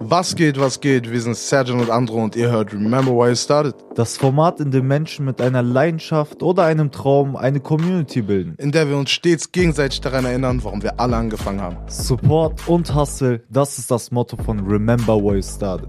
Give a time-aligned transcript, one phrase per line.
[0.00, 1.10] Was geht, was geht?
[1.10, 3.74] Wir sind Sergeant und Andro und ihr hört Remember Why It Started.
[3.94, 8.54] Das Format, in dem Menschen mit einer Leidenschaft oder einem Traum eine Community bilden.
[8.58, 11.76] In der wir uns stets gegenseitig daran erinnern, warum wir alle angefangen haben.
[11.88, 15.88] Support und Hustle, das ist das Motto von Remember Why It Started.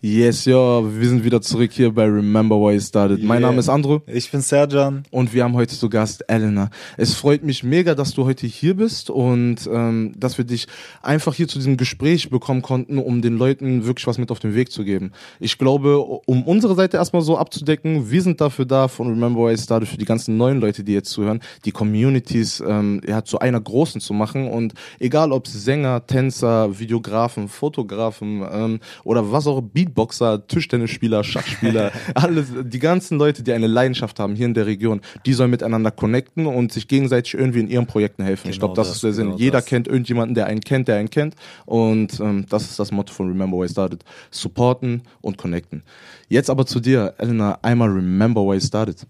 [0.00, 0.54] Yes, ja,
[0.84, 3.20] wir sind wieder zurück hier bei Remember Why It Started.
[3.20, 3.48] Mein Yeah.
[3.48, 5.02] Name ist Andro Ich bin Serjan.
[5.10, 6.70] und wir haben heute zu Gast Elena.
[6.96, 10.68] Es freut mich mega, dass du heute hier bist und ähm, dass wir dich
[11.02, 14.54] einfach hier zu diesem Gespräch bekommen konnten, um den Leuten wirklich was mit auf den
[14.54, 15.10] Weg zu geben.
[15.40, 19.54] Ich glaube, um unsere Seite erstmal so abzudecken, wir sind dafür da von Remember Why
[19.54, 23.40] It Started für die ganzen neuen Leute, die jetzt zuhören, die Communities ähm, ja, zu
[23.40, 29.60] einer großen zu machen und egal ob Sänger, Tänzer, Videografen, Fotografen ähm, oder was auch
[29.88, 35.00] Beatboxer, Tischtennisspieler, Schachspieler, alles, die ganzen Leute, die eine Leidenschaft haben hier in der Region,
[35.26, 38.48] die sollen miteinander connecten und sich gegenseitig irgendwie in ihren Projekten helfen.
[38.50, 39.26] ich Genau glaube, das, das, ist der Sinn.
[39.26, 39.66] genau Jeder das.
[39.66, 41.34] kennt irgendjemanden, der einen kennt, der einen kennt
[41.66, 44.04] und ähm, das ist das Motto von Remember Why It Started.
[44.30, 45.82] Supporten und connecten.
[46.28, 49.06] Jetzt aber zu dir, Elena, einmal Remember Why It Started.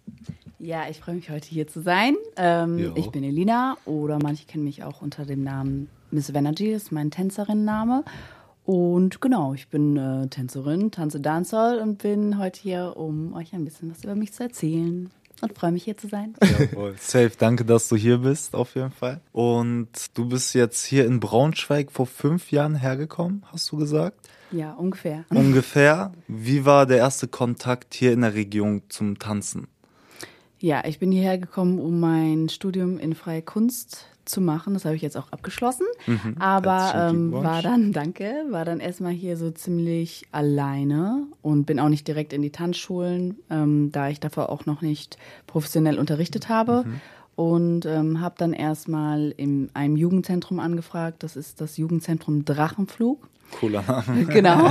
[0.61, 2.17] Ja, ich freue mich heute hier zu sein.
[2.37, 6.85] Ähm, ich bin Elina oder manche kennen mich auch unter dem Namen Miss Venergy, das
[6.85, 8.03] ist mein Tänzerinnenname.
[8.69, 13.65] Und genau, ich bin äh, Tänzerin, tanze Dancehall und bin heute hier, um euch ein
[13.65, 15.09] bisschen was über mich zu erzählen.
[15.41, 16.35] Und freue mich hier zu sein.
[16.43, 16.95] Jawohl.
[16.99, 19.23] Safe, danke, dass du hier bist, auf jeden Fall.
[19.33, 24.29] Und du bist jetzt hier in Braunschweig vor fünf Jahren hergekommen, hast du gesagt?
[24.53, 25.25] Ja, ungefähr.
[25.31, 26.13] Ungefähr.
[26.27, 29.69] Wie war der erste Kontakt hier in der Region zum Tanzen?
[30.59, 34.75] Ja, ich bin hierher gekommen, um mein Studium in freie Kunst zu machen.
[34.75, 35.87] Das habe ich jetzt auch abgeschlossen.
[36.39, 41.81] Aber Herzlichen ähm, war dann, danke, war dann erstmal hier so ziemlich alleine und bin
[41.81, 46.49] auch nicht direkt in die Tanzschulen, ähm, da ich davor auch noch nicht professionell unterrichtet
[46.49, 46.85] habe.
[47.35, 51.23] Und ähm, habe dann erstmal in einem Jugendzentrum angefragt.
[51.23, 53.29] Das ist das Jugendzentrum Drachenflug.
[53.53, 54.25] Cooler Name.
[54.29, 54.63] Genau.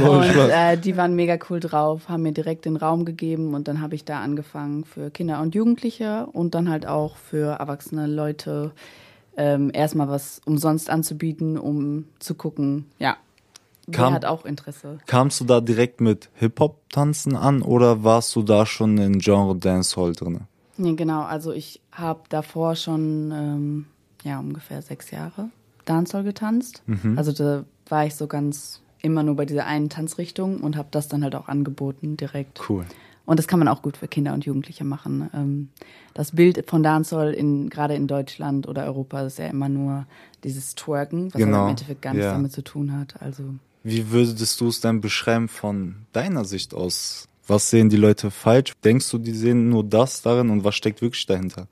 [0.00, 3.68] logisch, und äh, die waren mega cool drauf, haben mir direkt den Raum gegeben und
[3.68, 8.06] dann habe ich da angefangen für Kinder und Jugendliche und dann halt auch für erwachsene
[8.06, 8.72] Leute
[9.36, 13.16] ähm, erstmal was umsonst anzubieten, um zu gucken, ja,
[13.86, 14.98] wer Kam- hat auch Interesse.
[15.06, 20.12] Kamst du da direkt mit Hip-Hop-Tanzen an oder warst du da schon in Genre Dancehall
[20.12, 20.40] drin?
[20.76, 23.86] Nee, genau, also ich habe davor schon ähm,
[24.24, 25.50] ja ungefähr sechs Jahre
[25.84, 26.82] Dancehall getanzt.
[27.16, 31.08] Also da war ich so ganz immer nur bei dieser einen Tanzrichtung und habe das
[31.08, 32.60] dann halt auch angeboten direkt.
[32.68, 32.86] Cool.
[33.26, 35.30] Und das kann man auch gut für Kinder und Jugendliche machen.
[35.34, 35.68] Ähm,
[36.12, 40.06] das Bild von Dancehall in, gerade in Deutschland oder Europa ist ja immer nur
[40.42, 42.32] dieses Twerken, was Genau, aber im Endeffekt gar nichts ja.
[42.32, 43.20] damit zu tun hat.
[43.20, 43.42] Also
[43.82, 47.28] Wie würdest du es denn beschreiben von deiner Sicht aus?
[47.46, 48.72] Was sehen die Leute falsch?
[48.84, 51.66] Denkst du, die sehen nur das darin und was steckt wirklich dahinter?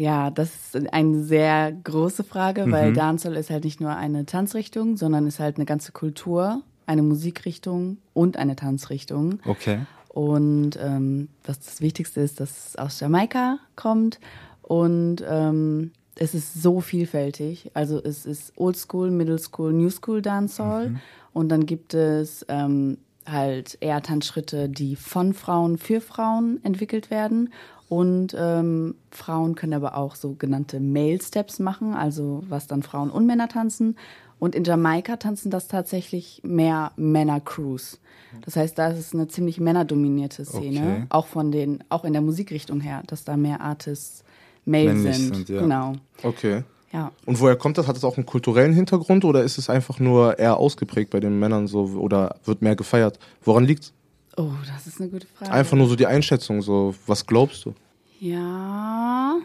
[0.00, 4.96] Ja, das ist eine sehr große Frage, weil Dancehall ist halt nicht nur eine Tanzrichtung,
[4.96, 9.40] sondern ist halt eine ganze Kultur, eine Musikrichtung und eine Tanzrichtung.
[9.44, 9.80] Okay.
[10.08, 14.20] Und ähm, was das Wichtigste ist, dass es aus Jamaika kommt
[14.62, 17.70] und ähm, es ist so vielfältig.
[17.74, 20.96] Also es ist Old School, Middle School, New School Dancehall
[21.34, 22.96] und dann gibt es ähm,
[23.26, 27.50] halt eher Tanzschritte, die von Frauen für Frauen entwickelt werden.
[27.90, 33.26] Und ähm, Frauen können aber auch sogenannte Male Steps machen, also was dann Frauen und
[33.26, 33.96] Männer tanzen.
[34.38, 37.98] Und in Jamaika tanzen das tatsächlich mehr Männer-Crews.
[38.44, 41.04] Das heißt, da ist es eine ziemlich männerdominierte Szene, Okay.
[41.08, 44.22] auch von den, auch in der Musikrichtung her, dass da mehr Artists
[44.64, 45.34] male Männlich sind.
[45.34, 45.60] sind, ja.
[45.60, 45.92] Genau.
[46.22, 46.62] Okay.
[46.92, 47.10] Ja.
[47.26, 47.88] Und woher kommt das?
[47.88, 51.40] Hat das auch einen kulturellen Hintergrund oder ist es einfach nur eher ausgeprägt bei den
[51.40, 53.18] Männern so oder wird mehr gefeiert?
[53.42, 53.92] Woran liegt's?
[54.36, 55.52] Oh, das ist eine gute Frage.
[55.52, 57.74] Einfach nur so die Einschätzung, so was glaubst du?
[58.20, 59.36] Ja.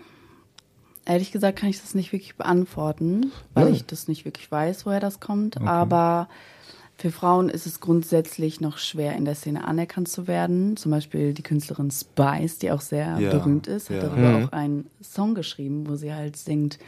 [1.06, 3.74] Ehrlich gesagt kann ich das nicht wirklich beantworten, weil Ja.
[3.74, 5.62] ich das nicht wirklich weiß, woher das kommt.
[5.62, 6.28] Aber
[6.98, 10.78] für Frauen ist es grundsätzlich noch schwer, in der Szene anerkannt zu werden.
[10.78, 14.04] Zum Beispiel die Künstlerin Spice, die auch sehr Ja, berühmt ist, hat ja.
[14.10, 16.80] darüber auch einen Song geschrieben, wo sie halt singt,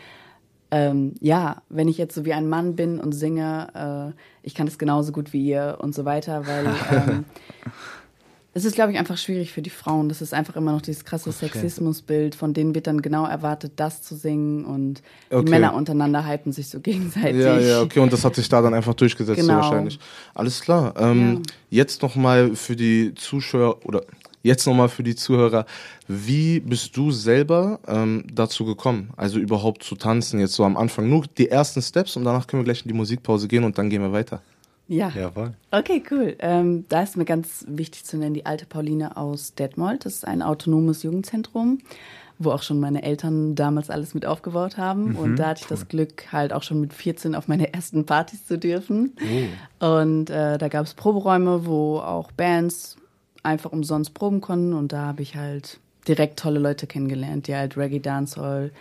[0.71, 4.67] ähm, ja, wenn ich jetzt so wie ein Mann bin und singe, äh, ich kann
[4.67, 7.25] es genauso gut wie ihr und so weiter, weil ähm,
[8.53, 10.09] es ist, glaube ich, einfach schwierig für die Frauen.
[10.09, 14.01] Das ist einfach immer noch dieses krasse Sexismusbild, von denen wird dann genau erwartet, das
[14.01, 15.45] zu singen und Okay.
[15.45, 17.43] die Männer untereinander hypen sich so gegenseitig.
[17.45, 19.57] Ja, ja, okay, und das hat sich da dann einfach durchgesetzt so Genau.
[19.57, 19.99] wahrscheinlich.
[20.33, 20.93] Alles klar.
[20.97, 24.01] Ähm, Jetzt nochmal für die Zuschauer oder
[24.43, 25.65] jetzt nochmal für die Zuhörer,
[26.07, 31.09] wie bist du selber ähm, dazu gekommen, also überhaupt zu tanzen, jetzt so am Anfang?
[31.09, 33.89] Nur die ersten Steps und danach können wir gleich in die Musikpause gehen und dann
[33.89, 34.41] gehen wir weiter.
[34.87, 35.11] Ja.
[35.13, 35.53] Jawohl.
[35.71, 36.35] Okay, cool.
[36.39, 40.05] Ähm, da ist mir ganz wichtig zu nennen die alte Pauline aus Detmold.
[40.05, 41.79] Das ist ein autonomes Jugendzentrum.
[42.39, 45.15] wo auch schon meine Eltern damals alles mit aufgebaut haben.
[45.15, 48.45] und da hatte ich das Glück, halt auch schon mit 14 auf meine ersten Partys
[48.45, 49.15] zu dürfen.
[49.79, 52.95] Und äh, da gab es Proberäume, wo auch Bands
[53.47, 54.73] einfach umsonst proben konnten.
[54.73, 58.71] Und da habe ich halt direkt tolle Leute kennengelernt, die halt Reggae Dancehall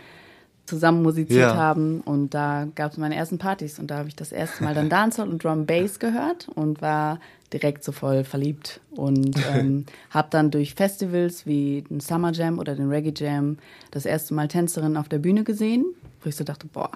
[0.67, 1.55] zusammen musiziert Ja.
[1.57, 2.01] haben.
[2.01, 3.79] Und da gab es meine ersten Partys.
[3.79, 7.21] Und da habe ich das erste Mal dann Dancehall und Drum Bass gehört und war
[7.53, 8.81] direkt so voll verliebt.
[8.91, 13.59] Und ähm, habe dann durch Festivals wie den Summer Jam oder den Reggae Jam
[13.93, 15.85] das erste Mal Tänzerinnen auf der Bühne gesehen,
[16.23, 16.91] wo ich so dachte, boah,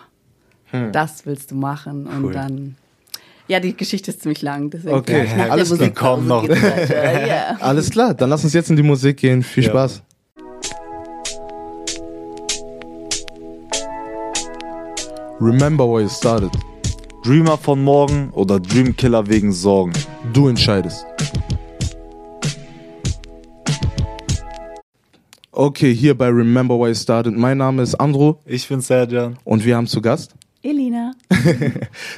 [0.93, 2.07] das willst du machen.
[2.07, 2.33] Und Cool.
[2.33, 2.77] dann,
[3.51, 4.71] ja, die Geschichte ist ziemlich lang.
[4.71, 5.79] Deswegen Okay, nach der alles klar.
[5.81, 6.49] Musikpause Komm noch.
[6.49, 7.57] Ja.
[7.61, 9.43] Alles klar, dann lass uns jetzt in die Musik gehen.
[9.43, 9.71] Viel Ja.
[9.71, 10.03] Spaß.
[15.41, 16.51] Remember where you started.
[17.25, 19.93] Dreamer von morgen oder Dreamkiller wegen Sorgen?
[20.33, 21.05] Du entscheidest.
[25.53, 27.37] Okay, hier bei Remember Why You Started.
[27.37, 29.37] Mein Name ist Andro Ich bin Serjan.
[29.45, 30.35] und wir haben zu Gast.
[30.63, 31.13] Elina.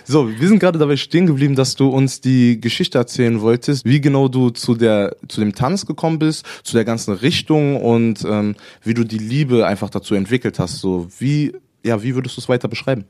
[0.05, 4.01] So, wir sind gerade dabei stehen geblieben, dass du uns die Geschichte erzählen wolltest, wie
[4.01, 8.57] genau du zu der zu dem Tanz gekommen bist, zu der ganzen Richtung und ähm,
[8.83, 10.81] wie du die Liebe einfach dazu entwickelt hast.
[10.81, 11.53] So, wie
[11.85, 13.05] ja, wie würdest du es weiter beschreiben?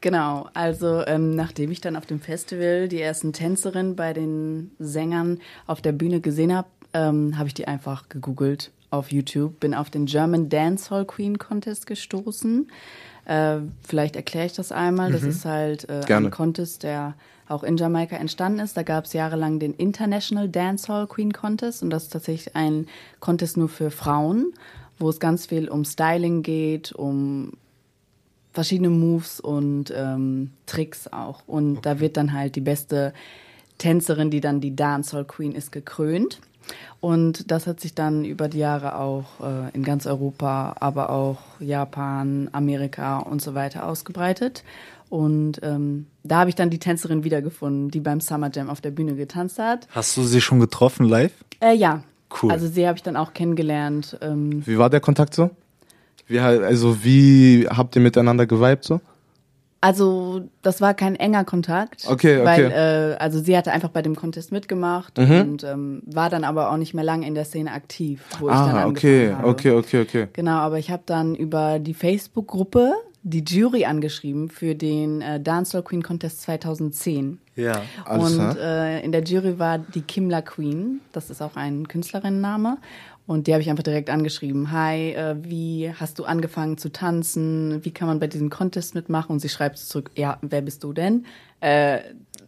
[0.00, 5.38] Genau, also ähm, nachdem ich dann auf dem Festival die ersten Tänzerinnen bei den Sängern
[5.66, 9.90] auf der Bühne gesehen habe, ähm, habe ich die einfach gegoogelt auf YouTube, bin auf
[9.90, 12.68] den German Dancehall Queen Contest gestoßen.
[13.32, 15.10] Äh, vielleicht erkläre ich das einmal.
[15.10, 16.28] Das ist halt äh, Gerne.
[16.28, 17.14] ein Contest, der
[17.48, 18.76] auch in Jamaika entstanden ist.
[18.76, 22.86] Da gab es jahrelang den International Dancehall Queen Contest und das ist tatsächlich ein
[23.20, 24.52] Contest nur für Frauen,
[24.98, 27.52] wo es ganz viel um Styling geht, um
[28.52, 31.42] verschiedene Moves und ähm, Tricks auch.
[31.46, 33.14] Und da wird dann halt die beste
[33.78, 36.38] Tänzerin, die dann die Dancehall Queen ist, gekrönt.
[37.00, 41.38] Und das hat sich dann über die Jahre auch äh, in ganz Europa, aber auch
[41.60, 44.62] Japan, Amerika und so weiter ausgebreitet.
[45.08, 48.92] Und ähm, da habe ich dann die Tänzerin wiedergefunden, die beim Summer Jam auf der
[48.92, 49.86] Bühne getanzt hat.
[49.90, 51.32] Hast du sie schon getroffen live?
[51.60, 52.02] Äh, ja,
[52.42, 52.50] Cool.
[52.50, 54.16] also sie habe ich dann auch kennengelernt.
[54.22, 55.50] Ähm, Wie war der Kontakt so?
[56.28, 59.00] Wie also wie habt ihr miteinander geweibt so?
[59.82, 62.04] Also, das war kein enger Kontakt.
[62.08, 62.44] Okay, okay.
[62.44, 66.70] Weil, äh, also sie hatte einfach bei dem Contest mitgemacht und ähm, war dann aber
[66.70, 69.48] auch nicht mehr lange in der Szene aktiv, wo ich dann Ah, okay, habe.
[69.48, 70.28] okay, okay, okay.
[70.32, 72.92] Genau, aber ich habe dann über die Facebook-Gruppe
[73.24, 77.38] die Jury angeschrieben für den äh, Dancehall Queen Contest 2010.
[77.54, 77.82] Ja.
[78.04, 78.56] Alles und klar.
[78.58, 82.78] äh, in der Jury war die Kimla Queen, das ist auch ein Künstlerinnenname.
[83.26, 84.72] Und die habe ich einfach direkt angeschrieben.
[84.72, 87.84] Hi, äh, wie hast du angefangen zu tanzen?
[87.84, 89.32] Wie kann man bei diesem Contest mitmachen?
[89.32, 91.24] Und sie schreibt zurück, ja, wer bist du denn?
[91.60, 92.00] Äh,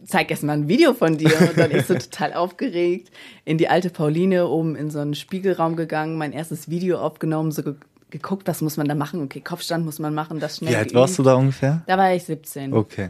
[0.05, 1.31] zeig erst mal ein Video von dir.
[1.39, 3.09] Und dann ist sie total aufgeregt
[3.45, 7.63] in die alte Pauline oben in so einen Spiegelraum gegangen, mein erstes Video aufgenommen, so
[7.63, 7.75] ge
[8.11, 9.21] geguckt, was muss man da machen?
[9.23, 11.81] Okay, Kopfstand muss man machen, das schnell Wie alt warst du da ungefähr?
[11.85, 12.71] Da war ich 17.
[12.71, 13.09] Okay.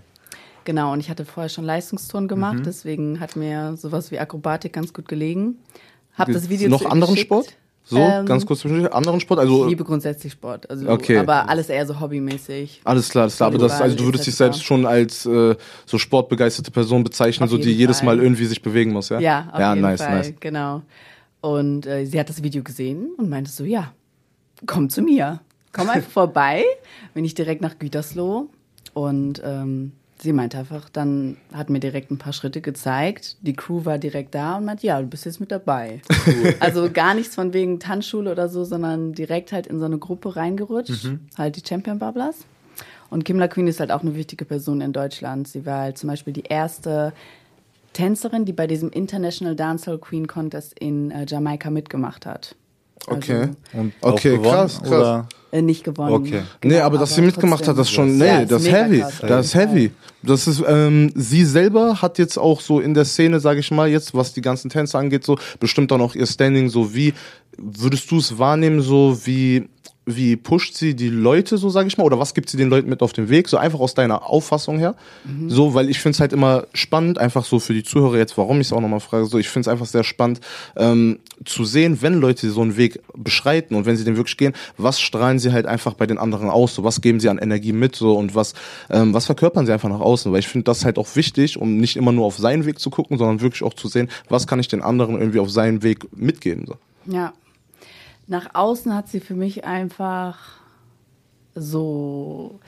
[0.63, 4.93] Genau, und ich hatte vorher schon Leistungsturnen gemacht, deswegen hat mir sowas wie Akrobatik ganz
[4.93, 5.59] gut gelegen.
[6.17, 7.27] Hab das Video Noch anderen geschickt.
[7.31, 7.47] Sport?
[7.87, 8.91] So, Ähm, ganz kurz zwischendurch.
[8.91, 9.39] Anderen Sport?
[9.41, 11.19] Also, Ich liebe grundsätzlich Sport, also Okay.
[11.19, 12.81] aber alles eher so hobbymäßig.
[12.83, 13.47] alles klar, alles klar.
[13.49, 17.57] Aber das, also du würdest dich selbst schon als äh, so sportbegeisterte Person bezeichnen, so
[17.57, 18.15] die jeden jedes Fall.
[18.15, 19.19] Mal irgendwie sich bewegen muss, ja?
[19.19, 20.33] Ja, auf ja, jeden nice, Fall, nice.
[20.39, 20.81] genau.
[21.41, 23.93] Und äh, sie hat das Video gesehen und meinte so, ja,
[24.65, 25.41] komm zu mir,
[25.71, 26.63] komm einfach vorbei.
[27.13, 28.49] Bin ich direkt nach Gütersloh
[28.95, 29.91] und ähm,
[30.21, 33.37] sie meinte einfach, dann hat mir direkt ein paar Schritte gezeigt.
[33.41, 36.01] Die Crew war direkt da und meinte, ja, du bist jetzt mit dabei.
[36.59, 40.35] Also gar nichts von wegen Tanzschule oder so, sondern direkt halt in so eine Gruppe
[40.35, 42.37] reingerutscht, halt die Champion Bubblers.
[43.09, 45.47] Und Kimla Queen ist halt auch eine wichtige Person in Deutschland.
[45.47, 47.13] Sie war halt zum Beispiel die erste
[47.93, 52.55] Tänzerin, die bei diesem International Dancehall Queen Contest in äh, Jamaika mitgemacht hat.
[53.07, 53.49] Also, Okay.
[53.73, 54.87] Und Okay, auch gewonnen, krass, krass.
[54.91, 55.27] Oder?
[55.51, 56.11] Äh, nicht gewonnen.
[56.13, 56.41] Okay.
[56.63, 58.99] nee, aber dass sie mitgemacht hat, das schon, Ja, nee, ist das ist heavy.
[58.99, 59.91] krass, Das ist heavy.
[60.21, 63.87] Das ist, ähm, sie selber hat jetzt auch so in der Szene, sage ich mal,
[63.87, 67.13] jetzt, was die ganzen Tänze angeht, so bestimmt auch noch ihr Standing, so wie
[67.57, 69.69] würdest du es wahrnehmen, so wie
[70.05, 72.89] wie pusht sie die Leute, so sage ich mal, oder was gibt sie den Leuten
[72.89, 74.95] mit auf den Weg, so einfach aus deiner Auffassung her,
[75.47, 78.61] so, weil ich finde es halt immer spannend, einfach so für die Zuhörer jetzt, warum
[78.61, 80.41] ich es auch nochmal frage, so, ich finde es einfach sehr spannend
[80.75, 84.53] ähm, zu sehen, wenn Leute so einen Weg beschreiten und wenn sie den wirklich gehen,
[84.77, 87.73] was strahlen sie halt einfach bei den anderen aus, so, was geben sie an Energie
[87.73, 88.53] mit, so, und was,
[88.91, 91.77] ähm, was verkörpern sie einfach nach außen, weil ich finde das halt auch wichtig, um
[91.77, 94.59] nicht immer nur auf seinen Weg zu gucken, sondern wirklich auch zu sehen, was kann
[94.59, 96.75] ich den anderen irgendwie auf seinen Weg mitgeben, so.
[97.11, 97.33] Ja.
[98.27, 100.39] Nach außen hat sie für mich einfach
[101.53, 102.59] so,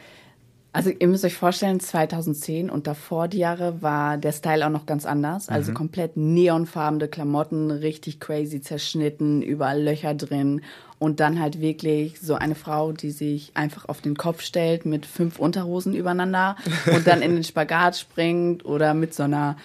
[0.72, 4.86] Also ihr müsst euch vorstellen, 2010 und davor die Jahre war der Style auch noch
[4.86, 5.50] ganz anders.
[5.50, 10.62] Also komplett neonfarbene Klamotten, richtig crazy zerschnitten, überall Löcher drin.
[11.00, 15.06] Und dann halt wirklich so eine Frau, die sich einfach auf den Kopf stellt mit
[15.06, 16.56] fünf Unterhosen übereinander
[16.94, 19.58] und dann in den Spagat springt oder mit so einer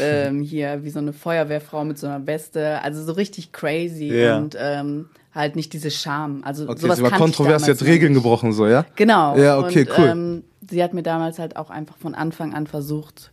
[0.00, 2.82] ähm, hier wie so eine Feuerwehrfrau mit so einer Weste.
[2.82, 4.36] Also so richtig crazy Ja.
[4.36, 6.42] und ähm, halt nicht diese Scham.
[6.44, 8.22] Also Okay, sowas sie war kontrovers, jetzt Regeln nicht.
[8.22, 8.84] gebrochen, so, ja?
[8.96, 9.36] Genau.
[9.36, 10.06] Ja, okay, und, cool.
[10.06, 13.32] Ähm, sie hat mir damals halt auch einfach von Anfang an versucht,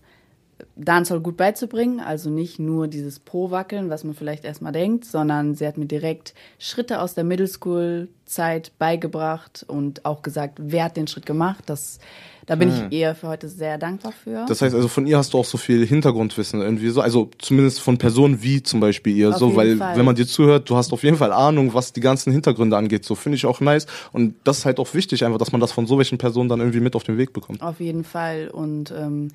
[0.75, 2.00] Dancehall gut beizubringen.
[2.00, 6.34] Also nicht nur dieses Pro-Wackeln, was man vielleicht erstmal denkt, sondern sie hat mir direkt
[6.58, 11.63] Schritte aus der Middle School-Zeit beigebracht und auch gesagt, wer hat den Schritt gemacht.
[11.68, 12.00] Das,
[12.46, 14.42] da bin ich ihr für heute sehr dankbar für.
[14.42, 14.48] Hm.
[14.48, 17.80] Das heißt also, von ihr hast du auch so viel Hintergrundwissen irgendwie so, also zumindest
[17.80, 19.98] von Personen wie zum Beispiel ihr, Auf so, weil Fall.
[19.98, 23.06] wenn man dir zuhört, du hast auf jeden Fall Ahnung, was die ganzen Hintergründe angeht,
[23.06, 25.72] so finde ich auch nice und das ist halt auch wichtig einfach, dass man das
[25.72, 27.62] von so welchen Personen dann irgendwie mit auf den Weg bekommt.
[27.62, 28.50] Auf jeden Fall.
[28.50, 29.30] Und ähm,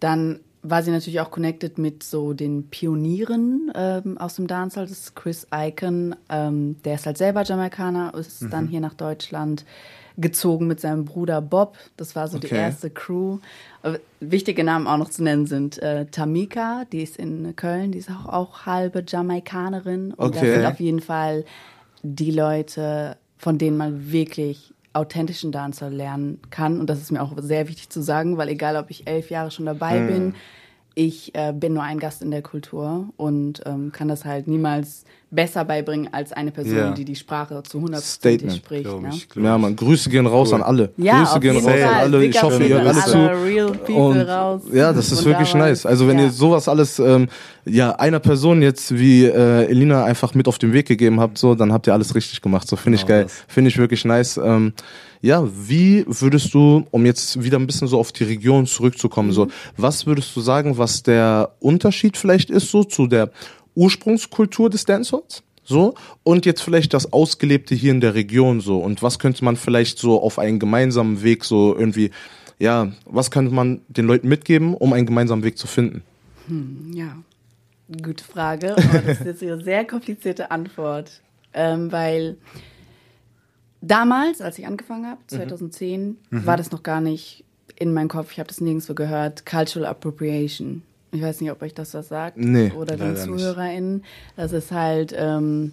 [0.00, 4.86] dann war sie natürlich auch connected mit so den Pionieren ähm, aus dem Dancehall.
[4.86, 6.14] Das ist Chris Icon.
[6.28, 9.64] Ähm, der ist halt selber Jamaikaner, ist dann hier nach Deutschland
[10.18, 11.78] gezogen mit seinem Bruder Bob.
[11.96, 12.58] Das war so die Okay.
[12.58, 13.38] erste Crew.
[14.20, 18.10] Wichtige Namen auch noch zu nennen sind äh, Tamika, die ist in Köln, die ist
[18.10, 20.12] auch, auch halbe Jamaikanerin.
[20.12, 20.52] Und das Okay.
[20.56, 21.44] sind auf jeden Fall
[22.02, 26.80] die Leute, von denen man wirklich authentischen Dancehall lernen kann.
[26.80, 29.50] Und das ist mir auch sehr wichtig zu sagen, weil egal, ob ich elf Jahre
[29.50, 30.34] schon dabei bin,
[30.94, 35.04] ich äh, bin nur ein Gast in der Kultur und ähm, kann das halt niemals
[35.30, 36.90] besser beibringen als eine Person, Ja.
[36.90, 38.84] die die Sprache zu 100% Statement, spricht.
[38.84, 39.10] glaub Ne?
[39.12, 40.56] ich, glaub Ja, man, Grüße gehen raus Cool.
[40.56, 40.90] an alle.
[40.96, 41.82] Ja, Grüße gehen raus Fall.
[41.84, 42.24] an alle.
[42.24, 43.16] Ich hoffe, ihr alles zu.
[43.18, 44.62] alle real Und raus.
[44.72, 45.86] ja, das ist wirklich nice.
[45.86, 46.24] Also wenn ja.
[46.24, 47.28] ihr sowas alles ähm,
[47.64, 51.54] ja einer Person jetzt wie äh, Elina einfach mit auf den Weg gegeben habt, so
[51.54, 52.66] dann habt ihr alles richtig gemacht.
[52.68, 54.36] So finde ich Genau geil, finde ich wirklich nice.
[54.42, 54.72] Ähm,
[55.22, 59.48] ja, wie würdest du, um jetzt wieder ein bisschen so auf die Region zurückzukommen, so
[59.76, 63.30] was würdest du sagen, was der Unterschied vielleicht ist so zu der
[63.80, 65.42] Ursprungskultur des Dancehalls?
[65.64, 68.78] So, und jetzt vielleicht das Ausgelebte hier in der Region so.
[68.78, 72.10] Und was könnte man vielleicht so auf einen gemeinsamen Weg so irgendwie,
[72.58, 76.02] ja, was könnte man den Leuten mitgeben, um einen gemeinsamen Weg zu finden?
[76.92, 77.16] Ja,
[78.02, 78.72] gute Frage.
[78.72, 81.22] Aber das ist jetzt eine sehr komplizierte Antwort.
[81.52, 82.36] Ähm, weil
[83.80, 87.44] damals, als ich angefangen habe, 2010, war das noch gar nicht
[87.76, 88.32] in meinem Kopf.
[88.32, 89.46] Ich habe das nirgendwo gehört.
[89.46, 90.82] Cultural Appropriation.
[91.12, 92.36] Ich weiß nicht, ob euch das was sagt.
[92.36, 93.16] Nee, Oder den.
[93.16, 94.04] ZuhörerInnen.
[94.36, 95.72] Das ist halt, ähm,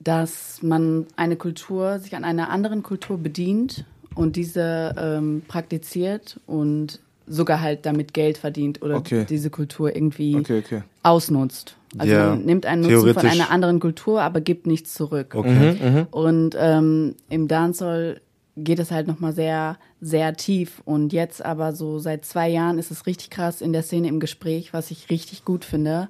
[0.00, 7.00] dass man eine Kultur, sich an einer anderen Kultur bedient und diese ähm, praktiziert und
[7.26, 9.26] sogar halt damit Geld verdient oder Okay.
[9.28, 10.82] diese Kultur irgendwie Okay, okay.
[11.02, 11.76] ausnutzt.
[11.98, 15.34] Also Ja, man nimmt einen Nutzen von einer anderen Kultur, aber gibt nichts zurück.
[15.34, 16.06] Okay.
[16.10, 18.20] Und ähm, im Dancehall
[18.64, 20.82] geht es halt nochmal sehr, sehr tief.
[20.84, 24.20] Und jetzt aber so seit zwei Jahren ist es richtig krass in der Szene im
[24.20, 26.08] Gespräch, was ich richtig gut finde.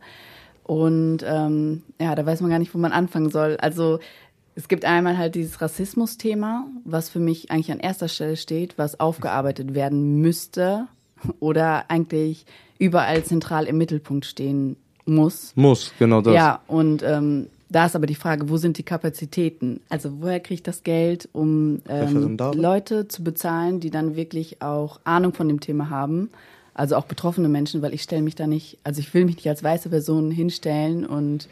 [0.64, 3.56] Und ähm, ja, da weiß man gar nicht, wo man anfangen soll.
[3.60, 4.00] Also
[4.54, 8.98] es gibt einmal halt dieses Rassismus-Thema, was für mich eigentlich an erster Stelle steht, was
[8.98, 10.88] aufgearbeitet werden müsste
[11.40, 12.44] oder eigentlich
[12.78, 14.76] überall zentral im Mittelpunkt stehen
[15.06, 15.52] muss.
[15.54, 16.34] Muss, genau das.
[16.34, 19.80] Ja, und ähm, da ist aber die Frage, wo sind die Kapazitäten?
[19.88, 22.36] Also woher kriege ich das Geld, um ähm?
[22.54, 26.30] Leute zu bezahlen, die dann wirklich auch Ahnung von dem Thema haben?
[26.74, 29.48] Also auch betroffene Menschen, weil ich stelle mich da nicht, also ich will mich nicht
[29.48, 31.48] als weiße Person hinstellen und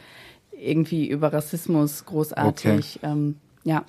[0.58, 3.84] irgendwie über Rassismus großartig, ähm, ja.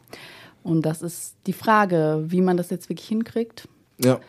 [0.63, 3.69] Und das ist die Frage, wie man das jetzt wirklich hinkriegt.
[4.03, 4.19] Ja.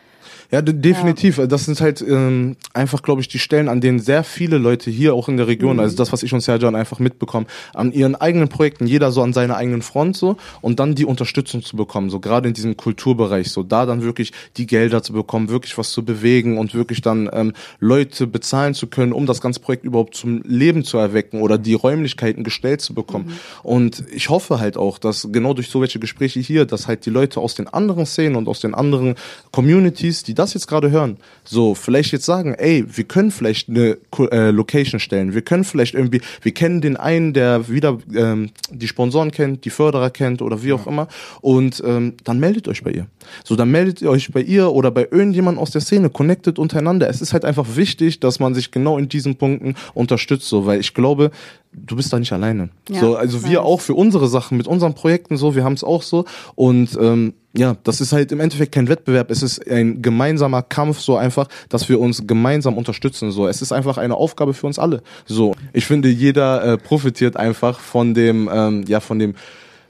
[0.51, 1.39] Ja, de definitiv.
[1.47, 5.13] Das sind halt ähm, einfach, glaube ich, die Stellen, an denen sehr viele Leute hier
[5.13, 8.49] auch in der Region, also das, was ich und Serjan einfach mitbekommen, an ihren eigenen
[8.49, 12.19] Projekten, jeder so an seiner eigenen Front so und dann die Unterstützung zu bekommen, so
[12.19, 16.03] gerade in diesem Kulturbereich, so da dann wirklich die Gelder zu bekommen, wirklich was zu
[16.03, 20.41] bewegen und wirklich dann ähm, Leute bezahlen zu können, um das ganze Projekt überhaupt zum
[20.43, 23.39] Leben zu erwecken oder die Räumlichkeiten gestellt zu bekommen.
[23.63, 27.09] Und ich hoffe halt auch, dass genau durch so welche Gespräche hier, dass halt die
[27.09, 29.15] Leute aus den anderen Szenen und aus den anderen
[29.51, 33.97] Communities, die das jetzt gerade hören, so vielleicht jetzt sagen, ey, wir können vielleicht eine
[34.31, 38.87] äh, Location stellen, wir können vielleicht irgendwie, wir kennen den einen, der wieder ähm, die
[38.87, 41.07] Sponsoren kennt, die Förderer kennt oder wie auch immer
[41.41, 43.07] und ähm, dann meldet euch bei ihr.
[43.43, 47.09] So, dann meldet ihr euch bei ihr oder bei irgendjemand aus der Szene, connectet untereinander.
[47.09, 50.79] Es ist halt einfach wichtig, dass man sich genau in diesen Punkten unterstützt, so, weil
[50.79, 51.31] ich glaube,
[51.71, 52.69] du bist da nicht alleine.
[52.89, 55.83] Ja, so, also wir auch für unsere Sachen, mit unseren Projekten so, wir haben es
[55.83, 56.25] auch so
[56.55, 60.99] und ähm, ja, das ist halt im Endeffekt kein Wettbewerb, es ist ein gemeinsamer Kampf,
[60.99, 63.47] so einfach, dass wir uns gemeinsam unterstützen, so.
[63.47, 65.01] Es ist einfach eine Aufgabe für uns alle.
[65.25, 69.35] So, ich finde, jeder äh, profitiert einfach von dem, ähm, ja, von dem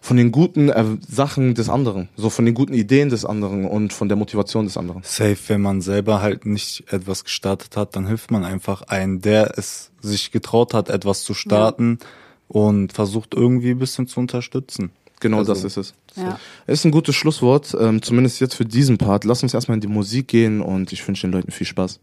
[0.01, 3.91] von den guten äh, Sachen des anderen, so von den guten Ideen des anderen und
[3.91, 5.01] von der Motivation des anderen.
[5.03, 9.57] Safe, wenn man selber halt nicht etwas gestartet hat, dann hilft man einfach einen, der
[9.57, 11.99] es sich getraut hat, etwas zu starten
[12.47, 14.91] und versucht irgendwie ein bisschen zu unterstützen.
[15.19, 15.93] Genau Also- das ist es.
[16.15, 16.39] Ja.
[16.65, 19.25] Es ist ein gutes Schlusswort, ähm, zumindest jetzt für diesen Part.
[19.25, 21.99] Lass uns erstmal in die Musik gehen und ich wünsche den Leuten viel Spaß.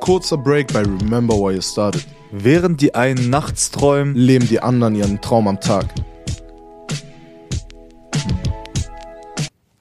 [0.00, 2.06] Kurzer Break bei Remember Why You Started.
[2.30, 5.86] Während die einen nachts träumen, Leben die anderen ihren Traum am Tag.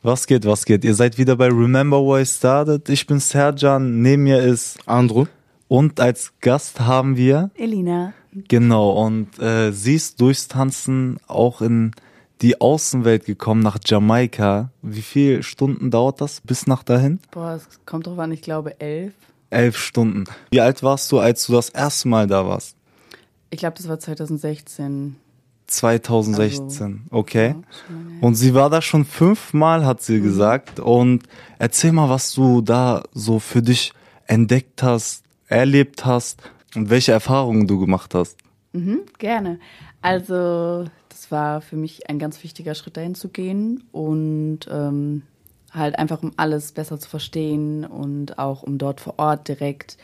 [0.02, 0.84] was geht, was geht?
[0.84, 2.90] Ihr seid wieder bei Remember Why I Started.
[2.90, 5.28] Ich bin Serjan, neben mir ist Andro?
[5.67, 8.13] Und als Gast haben wir Elina.
[8.48, 11.91] Genau, und äh, sie ist durchs Tanzen auch in
[12.41, 14.72] die Außenwelt gekommen, nach Jamaika.
[14.81, 17.19] Wie viele Stunden dauert das bis nach dahin?
[17.31, 19.13] Boah, es kommt drauf an, ich glaube elf.
[19.50, 20.25] Elf Stunden.
[20.51, 22.75] Wie alt warst du, als du das erste Mal da warst?
[23.50, 25.15] Ich glaube, das war 2016.
[25.67, 27.48] 2016, okay.
[27.48, 28.19] Ja, schon lange her.
[28.22, 30.79] Und sie war da schon fünfmal, hat sie gesagt.
[30.79, 31.24] Und
[31.57, 33.93] erzähl mal, was du da so für dich
[34.27, 38.38] entdeckt hast, erlebt hast und welche Erfahrungen du gemacht hast.
[38.74, 39.60] Mhm, gerne.
[40.02, 45.24] Also, das war für mich ein ganz wichtiger Schritt dahin zu gehen und ähm,
[45.72, 49.98] halt einfach um alles besser zu verstehen und auch um dort vor Ort direkt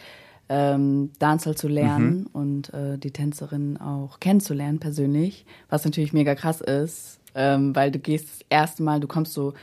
[0.50, 6.60] ähm, Dancehall zu lernen und äh, die Tänzerin auch kennenzulernen persönlich, was natürlich mega krass
[6.60, 9.54] ist, ähm, weil du gehst das erste Mal, du kommst so,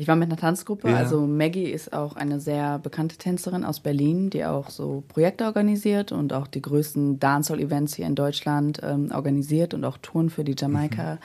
[0.00, 0.96] ich war mit einer Tanzgruppe, Ja.
[0.96, 6.10] also Maggie ist auch eine sehr bekannte Tänzerin aus Berlin, die auch so Projekte organisiert
[6.10, 10.54] und auch die größten Dancehall-Events hier in Deutschland ähm, organisiert und auch Touren für die
[10.58, 11.18] Jamaika.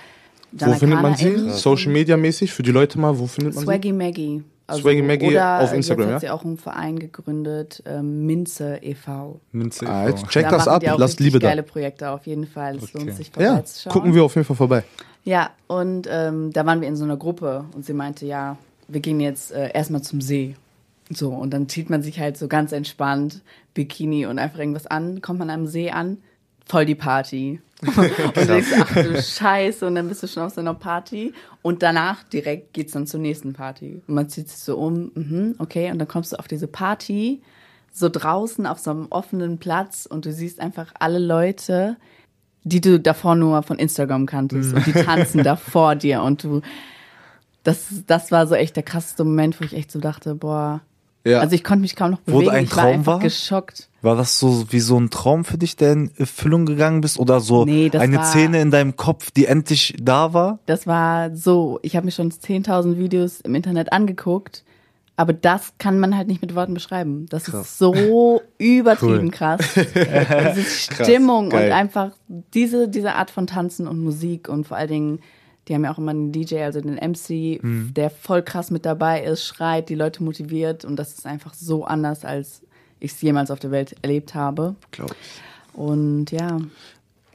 [0.52, 1.50] Wo findet man sie?
[1.52, 4.44] Social Media mäßig für die Leute mal, wo findet man Swaggy Maggie.
[4.68, 6.16] Also, Swaggy Maggie oder auf Instagram, jetzt ja?
[6.16, 9.40] hat sie auch einen Verein gegründet, ähm, Minze e.V.
[9.54, 9.86] Minze sie?
[9.86, 10.30] Ah, jetzt e.V..
[10.32, 11.48] check da das ab, lasst Liebe da.
[11.50, 12.76] geile Projekte auf jeden Fall.
[12.78, 12.98] Es Okay.
[12.98, 13.94] lohnt sich Ja, vorbeizuschauen.
[13.94, 14.84] gucken wir auf jeden Fall vorbei.
[15.26, 19.02] Ja, und ähm, da waren wir in so einer Gruppe und sie meinte, ja, wir
[19.02, 20.56] gehen jetzt äh, erstmal zum See.
[21.10, 23.42] So, und dann zieht man sich halt so ganz entspannt,
[23.74, 26.20] Bikini und einfach irgendwas an, kommt man am See an,
[26.66, 27.60] voll die Party.
[27.82, 31.34] und du denkst, ach du Scheiße, und dann bist du schon auf so einer Party.
[31.64, 34.02] Und danach direkt geht's dann zur nächsten Party.
[34.08, 37.42] Und man zieht sich so um, mhm, okay, und dann kommst du auf diese Party,
[37.92, 41.98] so draußen auf so einem offenen Platz und du siehst einfach alle Leute,
[42.66, 46.62] die du davor nur von Instagram kanntest und die tanzen da vor dir und du,
[47.64, 50.82] das, das war so echt der krasseste Moment, wo ich echt so dachte, boah,
[51.24, 51.40] Ja.
[51.40, 53.20] also ich konnte mich kaum noch Wo bewegen, ein ich war Traum einfach war?
[53.20, 53.90] geschockt.
[54.02, 57.18] War das so wie so ein Traum für dich, der in Erfüllung gegangen bist?
[57.20, 60.60] Oder so Nee, eine war- Szene in deinem Kopf, die endlich da war?
[60.68, 64.64] Das war so, ich habe mir schon 10.000 Videos im Internet angeguckt,
[65.18, 67.26] aber das kann man halt nicht mit Worten beschreiben.
[67.30, 69.32] Das ist so übertrieben Cool.
[69.32, 69.62] krass.
[69.76, 71.68] Diese Stimmung geil.
[71.68, 72.12] und einfach
[72.54, 75.20] diese, diese Art von Tanzen und Musik und vor allen Dingen,
[75.68, 77.60] die haben ja auch immer einen DJ, also den MC,
[77.96, 81.86] der voll krass mit dabei ist, schreit, die Leute motiviert und das ist einfach so
[81.86, 82.62] anders, als
[83.00, 84.76] ich es jemals auf der Welt erlebt habe.
[84.92, 85.42] Glaub ich.
[85.80, 86.60] Und ja,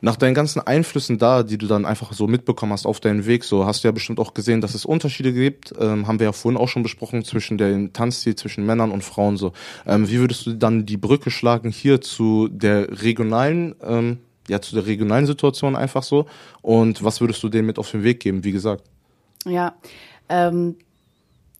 [0.02, 3.44] Nach deinen ganzen Einflüssen da, die du dann einfach so mitbekommen hast auf deinem Weg,
[3.44, 5.74] so hast du ja bestimmt auch gesehen, dass es Unterschiede gibt.
[5.78, 9.36] Ähm, haben wir ja vorhin auch schon besprochen zwischen dem Tanzstil zwischen Männern und Frauen
[9.36, 9.52] so.
[9.86, 14.74] Ähm, wie würdest du dann die Brücke schlagen hier zu der regionalen, ähm, ja zu
[14.74, 16.26] der regionalen Situation einfach so?
[16.62, 18.44] Und was würdest du denen mit auf den Weg geben?
[18.44, 18.84] Wie gesagt.
[19.44, 19.74] Ja,
[20.28, 20.76] ähm,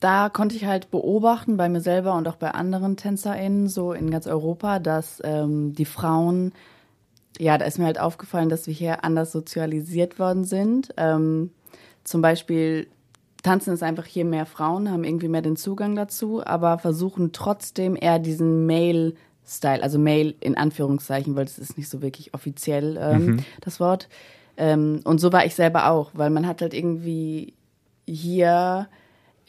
[0.01, 4.11] da konnte ich halt beobachten bei mir selber und auch bei anderen TänzerInnen so in
[4.11, 6.53] ganz Europa, dass ähm, die Frauen,
[7.41, 10.93] ja, da ist mir halt aufgefallen, dass wir hier anders sozialisiert worden sind.
[10.99, 11.51] Ähm,
[12.05, 12.87] zum Beispiel
[13.43, 17.97] tanzen ist einfach hier mehr Frauen, haben irgendwie mehr den Zugang dazu, aber versuchen trotzdem
[17.99, 19.15] eher diesen Male
[19.47, 24.09] Style, also Male in Anführungszeichen, weil das ist nicht so wirklich offiziell ähm, das Wort.
[24.59, 27.55] Ähm, und so war ich selber auch, weil man hat halt irgendwie
[28.07, 28.89] hier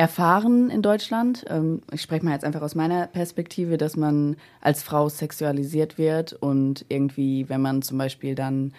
[0.01, 1.45] erfahren in Deutschland.
[1.47, 6.33] Ähm, ich spreche mal jetzt einfach aus meiner Perspektive, dass man als Frau sexualisiert wird
[6.33, 8.73] und irgendwie, wenn man zum Beispiel dann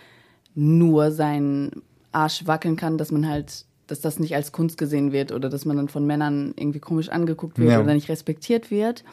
[0.56, 5.30] nur seinen Arsch wackeln kann, dass man halt, dass das nicht als Kunst gesehen wird
[5.30, 7.80] oder dass man dann von Männern irgendwie komisch angeguckt wird Ja.
[7.80, 9.04] oder nicht respektiert wird.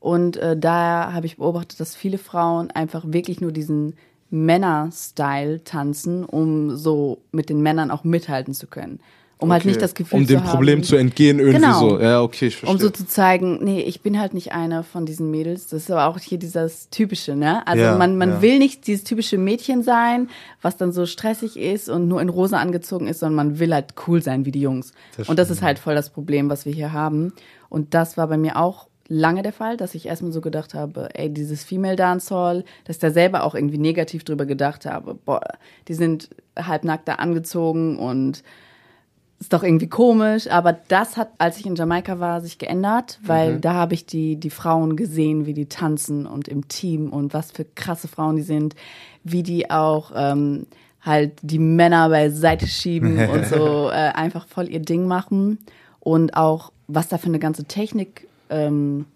[0.00, 3.94] Und äh, daher habe ich beobachtet, dass viele Frauen einfach wirklich nur diesen
[4.30, 8.98] Männer-Style tanzen, um so mit den Männern auch mithalten zu können.
[9.42, 9.68] Um halt Okay.
[9.70, 11.78] nicht das Gefühl Um zu dem haben, Problem zu entgehen irgendwie Genau.
[11.80, 12.00] so.
[12.00, 12.74] Ja, okay, ich verstehe.
[12.74, 15.68] um so zu zeigen, nee, ich bin halt nicht eine von diesen Mädels.
[15.68, 17.66] Das ist aber auch hier dieses typische, ne?
[17.66, 18.42] Also Ja, man, man ja.
[18.42, 20.28] will nicht dieses typische Mädchen sein,
[20.62, 23.94] was dann so stressig ist und nur in rosa angezogen ist, sondern man will halt
[24.06, 24.92] cool sein wie die Jungs.
[25.16, 27.32] Das und das ist halt voll das Problem, was wir hier haben.
[27.68, 31.08] Und das war bei mir auch lange der Fall, dass ich erstmal so gedacht habe,
[31.14, 35.40] ey, dieses Female Dancehall, dass ich da selber auch irgendwie negativ drüber gedacht habe, boah,
[35.88, 38.42] die sind halbnackt da angezogen und
[39.42, 43.58] ist doch irgendwie komisch, aber das hat, als ich in Jamaika war, sich geändert, weil
[43.58, 47.50] da habe ich die, die Frauen gesehen, wie die tanzen und im Team und was
[47.50, 48.76] für krasse Frauen die sind,
[49.24, 50.68] wie die auch ähm,
[51.00, 55.58] halt die Männer beiseite schieben und so äh, einfach voll ihr Ding machen
[55.98, 59.06] und auch was da für eine ganze Technik ähm,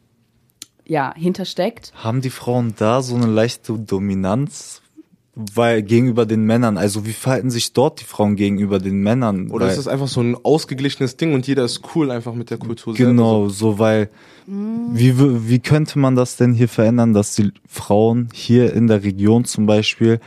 [0.85, 1.93] ja hintersteckt.
[1.95, 4.83] Haben die Frauen da so eine leichte Dominanz?
[5.39, 9.51] Weil gegenüber den Männern, also wie verhalten sich dort die Frauen gegenüber den Männern?
[9.51, 12.49] Oder weil, ist es einfach so ein ausgeglichenes Ding und jeder ist cool einfach mit
[12.49, 14.09] der Kultur Genau, so weil
[14.47, 19.45] wie, wie könnte man das denn hier verändern, dass die Frauen hier in der Region
[19.45, 20.21] zum Beispiel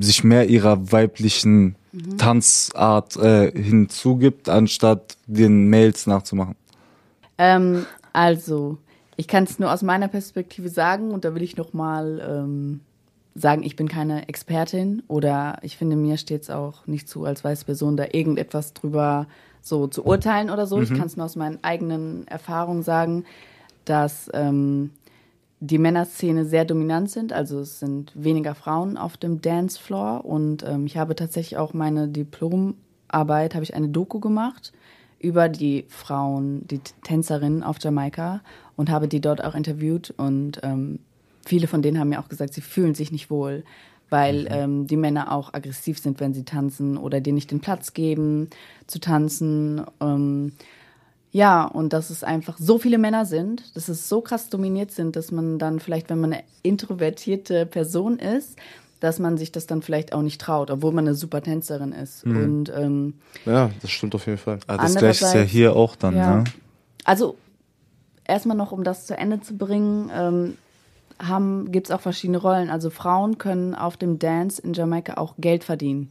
[0.00, 1.76] sich mehr ihrer weiblichen
[2.18, 6.54] Tanzart äh, hinzugibt, anstatt den Mails nachzumachen?
[7.38, 8.78] Ähm, also,
[9.16, 12.80] ich kann es nur aus meiner Perspektive sagen und da will ich noch mal ähm,
[13.34, 17.44] sagen, ich bin keine Expertin oder ich finde, mir steht es auch nicht zu, als
[17.44, 19.26] weiße Person da irgendetwas drüber
[19.62, 20.80] so zu urteilen oder so.
[20.80, 23.24] Ich kann es nur aus meinen eigenen Erfahrungen sagen,
[23.84, 24.90] dass ähm,
[25.60, 30.86] die Männerszene sehr dominant sind, also es sind weniger Frauen auf dem Dancefloor und ähm,
[30.86, 34.72] ich habe tatsächlich auch meine Diplomarbeit, habe ich eine Doku gemacht
[35.18, 38.40] über die Frauen, die Tänzerinnen auf Jamaika
[38.76, 41.00] und habe die dort auch interviewt und ähm,
[41.50, 43.64] viele von denen haben mir auch gesagt, sie fühlen sich nicht wohl,
[44.08, 47.92] weil ähm, die Männer auch aggressiv sind, wenn sie tanzen oder denen nicht den Platz
[47.92, 48.48] geben
[48.86, 49.84] zu tanzen.
[50.00, 50.52] Ähm,
[51.32, 55.16] ja, und dass es einfach so viele Männer sind, dass es so krass dominiert sind,
[55.16, 58.56] dass man dann vielleicht, wenn man eine introvertierte Person ist,
[59.00, 62.24] dass man sich das dann vielleicht auch nicht traut, obwohl man eine super Tänzerin ist.
[62.24, 64.60] Und ähm, Ja, das stimmt auf jeden Fall.
[64.68, 66.36] Ah, das gleiche ist ja hier auch dann, ja.
[66.36, 66.44] ne?
[67.04, 67.36] Also
[68.24, 70.56] erstmal noch, um das zu Ende zu bringen, ähm,
[71.20, 72.70] haben gibt's auch verschiedene Rollen.
[72.70, 76.10] Also Frauen können auf dem Dance in Jamaika auch Geld verdienen.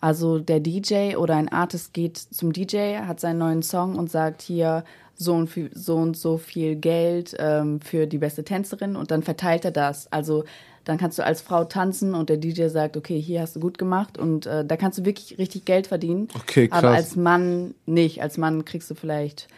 [0.00, 4.42] Also der DJ oder ein Artist geht zum DJ, hat seinen neuen Song und sagt
[4.42, 4.84] hier
[5.16, 9.24] so und, viel, so, und so viel Geld ähm, für die beste Tänzerin und dann
[9.24, 10.10] verteilt er das.
[10.12, 10.44] Also
[10.84, 13.76] dann kannst du als Frau tanzen und der DJ sagt, okay, hier hast du gut
[13.76, 16.28] gemacht und äh, da kannst du wirklich richtig Geld verdienen.
[16.34, 16.78] Okay, krass.
[16.78, 18.22] Aber als Mann nicht.
[18.22, 19.48] Als Mann kriegst du vielleicht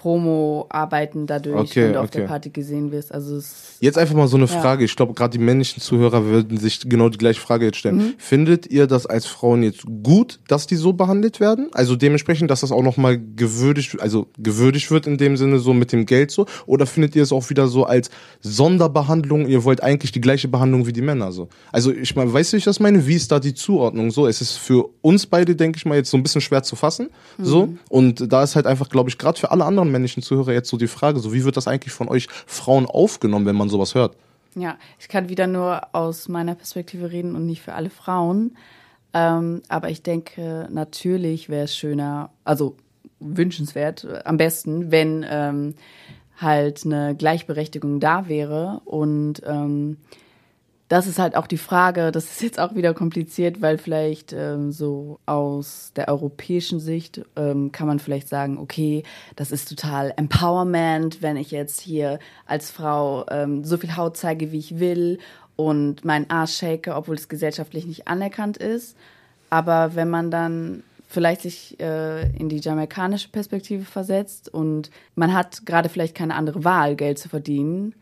[0.00, 2.18] Promo-Arbeiten dadurch, Okay, wenn du auf okay.
[2.20, 3.12] der Party gesehen wirst.
[3.12, 3.40] Also
[3.80, 4.60] Jetzt einfach mal so eine Ja.
[4.60, 4.84] Frage.
[4.84, 7.96] Ich glaube, gerade die männlichen Zuhörer würden sich genau die gleiche Frage jetzt stellen.
[7.96, 8.14] Mhm.
[8.18, 11.68] Findet ihr das als Frauen jetzt gut, dass die so behandelt werden?
[11.72, 15.92] Also dementsprechend, dass das auch nochmal gewürdigt, also gewürdigt wird in dem Sinne so mit
[15.92, 16.46] dem Geld so?
[16.66, 19.46] Oder findet ihr es auch wieder so als Sonderbehandlung?
[19.46, 21.48] Ihr wollt eigentlich die gleiche Behandlung wie die Männer so?
[21.72, 23.06] Also ich meine, weißt du, wie ich das meine?
[23.06, 24.26] Wie ist da die Zuordnung so?
[24.26, 27.08] Es ist für uns beide, denke ich mal, jetzt so ein bisschen schwer zu fassen.
[27.38, 27.74] So.
[27.88, 30.76] Und da ist halt einfach, glaube ich, gerade für alle anderen männlichen Zuhörer jetzt so
[30.76, 34.16] die Frage, so wie wird das eigentlich von euch Frauen aufgenommen, wenn man sowas hört?
[34.54, 38.56] Ja, ich kann wieder nur aus meiner Perspektive reden und nicht für alle Frauen.
[39.14, 42.76] Ähm, aber ich denke, natürlich wäre es schöner, also
[43.20, 45.74] wünschenswert, äh, am besten, wenn ähm,
[46.36, 48.80] halt eine Gleichberechtigung da wäre.
[48.84, 49.98] Und ähm,
[50.88, 54.72] das ist halt auch die Frage, das ist jetzt auch wieder kompliziert, weil vielleicht ähm,
[54.72, 59.02] so aus der europäischen Sicht ähm, kann man vielleicht sagen, okay,
[59.36, 64.50] das ist total Empowerment, wenn ich jetzt hier als Frau ähm, so viel Haut zeige,
[64.50, 65.18] wie ich will
[65.56, 68.96] und meinen Arsch shake, obwohl es gesellschaftlich nicht anerkannt ist.
[69.50, 75.66] Aber wenn man dann vielleicht sich äh, in die jamaikanische Perspektive versetzt und man hat
[75.66, 77.94] gerade vielleicht keine andere Wahl, Geld zu verdienen,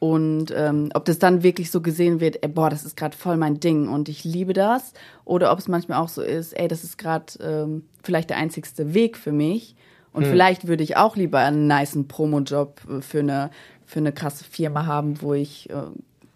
[0.00, 3.36] und ähm, ob das dann wirklich so gesehen wird, ey, boah, das ist gerade voll
[3.36, 4.94] mein Ding und ich liebe das.
[5.26, 8.94] Oder ob es manchmal auch so ist, ey, das ist gerade ähm, vielleicht der einzigste
[8.94, 9.76] Weg für mich.
[10.12, 13.50] Und vielleicht würde ich auch lieber einen niceen Promo-Job äh, für eine,
[13.84, 15.74] für eine krasse Firma haben, wo ich, äh,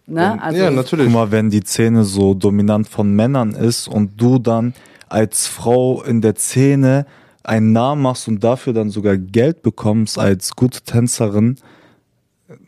[0.07, 0.61] ne, also.
[0.61, 1.07] ja, natürlich.
[1.07, 4.74] Guck mal, wenn die Szene so dominant von Männern ist und du dann
[5.09, 7.07] als Frau in der Szene
[7.42, 11.57] einen Namen machst und dafür dann sogar Geld bekommst als gute Tänzerin,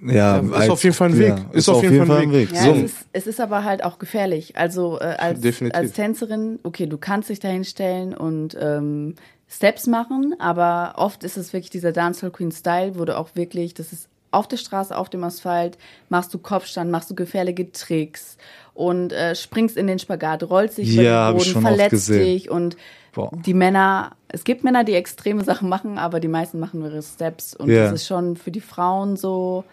[0.03, 1.35] ja, Ja, ist als, auf jeden Fall ein Weg.
[1.53, 2.53] ist, auf jeden Fall ein Weg.
[2.53, 2.71] Ja, So.
[2.73, 4.57] es, ist, es ist aber halt auch gefährlich.
[4.57, 5.41] Also äh, als,
[5.73, 9.15] als Tänzerin, okay, du kannst dich dahin stellen und ähm,
[9.49, 13.75] Steps machen, aber oft ist es wirklich dieser Dancehall Queen Style, wo du auch wirklich,
[13.75, 18.37] das ist auf der Straße, auf dem Asphalt, machst du Kopfstand, machst du gefährliche Tricks
[18.75, 21.91] und äh, springst in den Spagat, rollst dich Ja, über den schon Boden, oft verletzt
[22.09, 22.25] gesehen.
[22.25, 22.77] dich und
[23.15, 23.31] Boah.
[23.47, 27.55] die Männer, es gibt Männer, die extreme Sachen machen, aber die meisten machen ihre Steps
[27.55, 27.85] und Ja.
[27.85, 29.65] das ist schon für die Frauen so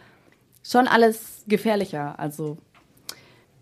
[0.64, 2.18] schon alles gefährlicher.
[2.18, 2.58] Also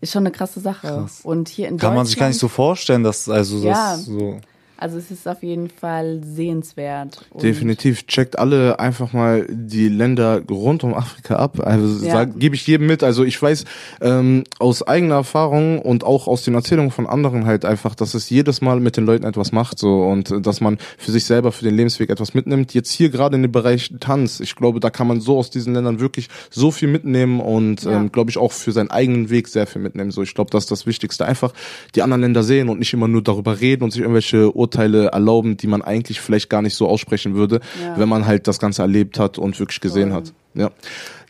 [0.00, 0.86] ist schon eine krasse Sache.
[0.88, 1.20] Krass.
[1.22, 3.92] Und hier in Kann man sich gar nicht so vorstellen, dass also Ja.
[3.92, 4.40] das so.
[4.82, 7.24] Also es ist auf jeden Fall sehenswert.
[7.40, 8.04] Definitiv.
[8.08, 11.60] Checkt alle einfach mal die Länder rund um Afrika ab.
[11.64, 12.24] Also Ja.
[12.24, 13.04] gebe ich jedem mit.
[13.04, 13.64] Also ich weiß
[14.00, 18.28] ähm, aus eigener Erfahrung und auch aus den Erzählungen von anderen halt einfach, dass es
[18.28, 21.52] jedes Mal mit den Leuten etwas macht so und äh, dass man für sich selber,
[21.52, 22.74] für den Lebensweg etwas mitnimmt.
[22.74, 25.74] Jetzt hier gerade in dem Bereich Tanz, ich glaube, da kann man so aus diesen
[25.74, 27.92] Ländern wirklich so viel mitnehmen und Ja.
[28.00, 30.10] ähm, glaube ich auch für seinen eigenen Weg sehr viel mitnehmen.
[30.10, 31.24] So, ich glaube, das ist das Wichtigste.
[31.24, 31.52] Einfach
[31.94, 35.56] die anderen Länder sehen und nicht immer nur darüber reden und sich irgendwelche Urteile erlauben,
[35.56, 37.98] die man eigentlich vielleicht gar nicht so aussprechen würde, Ja.
[37.98, 40.18] wenn man halt das Ganze erlebt hat und wirklich gesehen Voll.
[40.20, 40.32] hat.
[40.54, 40.70] Ja.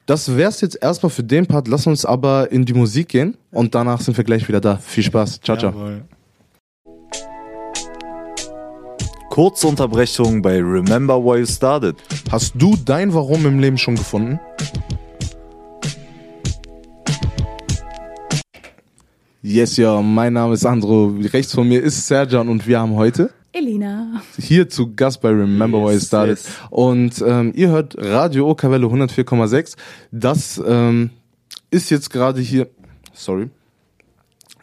[0.06, 1.68] Das wär's jetzt erstmal für den Part.
[1.68, 4.76] Lass uns aber in die Musik gehen und danach sind wir gleich wieder da.
[4.76, 5.40] Viel Spaß.
[5.42, 5.70] Ciao, ciao.
[5.70, 6.02] Jawohl.
[9.30, 11.96] Kurze Unterbrechung bei Remember Why You Started.
[12.30, 14.38] Hast du dein Warum im Leben schon gefunden?
[19.42, 21.16] Yes, ja, mein Name ist Andro.
[21.32, 24.22] Rechts von mir ist Serjan und wir haben heute Elina.
[24.38, 26.38] hier zu Gast bei Remember Why You Yes, Started.
[26.38, 26.48] yes.
[26.70, 29.76] Und ähm, ihr hört Radio Okawelle 104,6.
[30.12, 31.10] Das ähm,
[31.70, 32.68] ist jetzt gerade hier.
[33.12, 33.50] Sorry.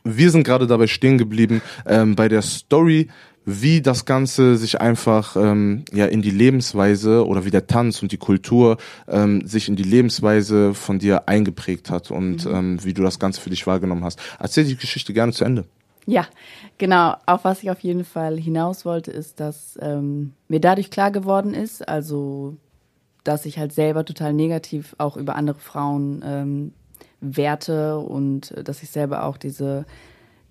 [0.06, 3.10] Wir sind gerade dabei stehen geblieben ähm, bei der Story,
[3.46, 8.12] wie das Ganze sich einfach ähm, ja in die Lebensweise oder wie der Tanz und
[8.12, 13.02] die Kultur ähm, sich in die Lebensweise von dir eingeprägt hat und ähm, wie du
[13.02, 14.20] das Ganze für dich wahrgenommen hast.
[14.40, 15.66] Erzähl die Geschichte gerne zu Ende.
[16.06, 16.26] Ja,
[16.78, 17.16] genau.
[17.26, 21.54] Auf was ich auf jeden Fall hinaus wollte, ist, dass ähm, mir dadurch klar geworden
[21.54, 22.58] ist, also
[23.24, 26.74] dass ich halt selber total negativ auch über andere Frauen ähm,
[27.22, 29.86] werte und äh, dass ich selber auch diese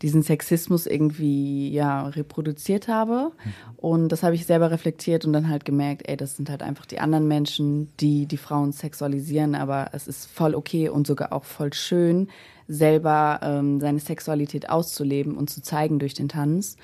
[0.03, 3.33] diesen Sexismus irgendwie ja reproduziert habe
[3.77, 6.87] und das habe ich selber reflektiert und dann halt gemerkt, ey, das sind halt einfach
[6.87, 11.45] die anderen Menschen, die die Frauen sexualisieren, aber es ist voll okay und sogar auch
[11.45, 12.29] voll schön,
[12.69, 16.77] selber ähm, seine Sexualität auszuleben und zu zeigen durch den Tanz.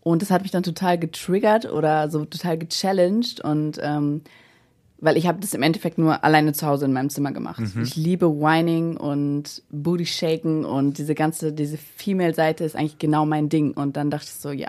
[0.00, 4.22] Und das hat mich dann total getriggert oder so total gechallenged und ähm,
[5.00, 7.62] weil ich habe das im Endeffekt nur alleine zu Hause in meinem Zimmer gemacht.
[7.82, 13.48] Ich liebe Whining und Booty Shaken und diese ganze, diese Female-Seite ist eigentlich genau mein
[13.48, 13.72] Ding.
[13.72, 14.68] Und dann dachte ich so, ja,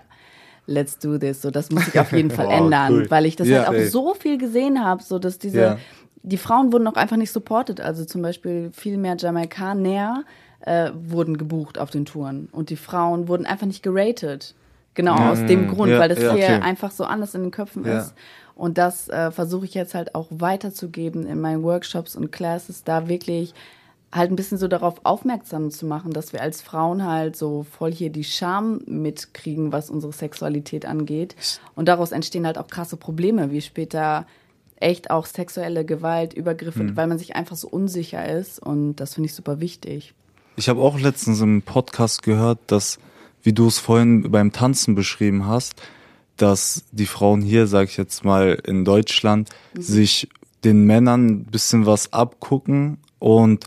[0.67, 1.41] let's do this.
[1.41, 3.05] So, das muss ich auf jeden Fall Wow, ändern, cool.
[3.11, 3.87] weil ich das Ja, halt auch ey.
[3.87, 5.77] so viel gesehen habe, so dass diese, Ja.
[6.21, 7.81] die Frauen wurden auch einfach nicht supported.
[7.81, 10.25] Also zum Beispiel viel mehr Jamaikaner
[10.61, 14.53] äh, wurden gebucht auf den Touren und die Frauen wurden einfach nicht geratet.
[14.95, 16.45] Genau aus dem Grund, Ja, weil das hier okay.
[16.61, 18.13] einfach so anders in den Köpfen ist.
[18.59, 23.07] Und das äh, versuche ich jetzt halt auch weiterzugeben in meinen Workshops und Classes, da
[23.07, 23.53] wirklich
[24.11, 27.93] halt ein bisschen so darauf aufmerksam zu machen, dass wir als Frauen halt so voll
[27.93, 31.37] hier die Scham mitkriegen, was unsere Sexualität angeht.
[31.73, 34.27] Und daraus entstehen halt auch krasse Probleme, wie später
[34.75, 38.59] echt auch sexuelle Gewalt, Übergriffe, weil man sich einfach so unsicher ist.
[38.59, 40.13] Und das finde ich super wichtig.
[40.57, 42.99] Ich habe auch letztens im Podcast gehört, dass,
[43.41, 45.81] wie du es vorhin beim Tanzen beschrieben hast,
[46.41, 50.29] dass die Frauen hier, sag ich jetzt mal, in Deutschland, sich
[50.63, 53.65] den Männern ein bisschen was abgucken und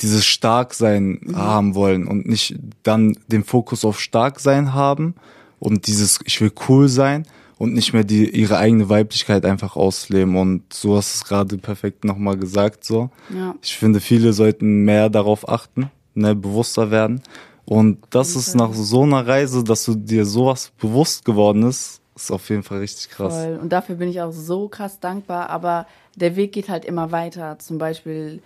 [0.00, 5.14] dieses Starksein haben wollen und nicht dann den Fokus auf Starksein haben
[5.58, 7.26] und dieses ich will cool sein
[7.58, 11.58] und nicht mehr die ihre eigene Weiblichkeit einfach ausleben und so hast du es gerade
[11.58, 13.10] perfekt nochmal gesagt so.
[13.34, 13.54] Ja.
[13.62, 17.22] Ich finde, viele sollten mehr darauf achten, ne, bewusster werden.
[17.66, 22.30] Und das ist nach so einer Reise, dass du dir sowas bewusst geworden ist, ist
[22.30, 23.34] auf jeden Fall richtig krass.
[23.34, 23.58] Voll.
[23.60, 25.50] Und dafür bin ich auch so krass dankbar.
[25.50, 27.58] Aber der Weg geht halt immer weiter.
[27.58, 28.40] Zum Beispiel,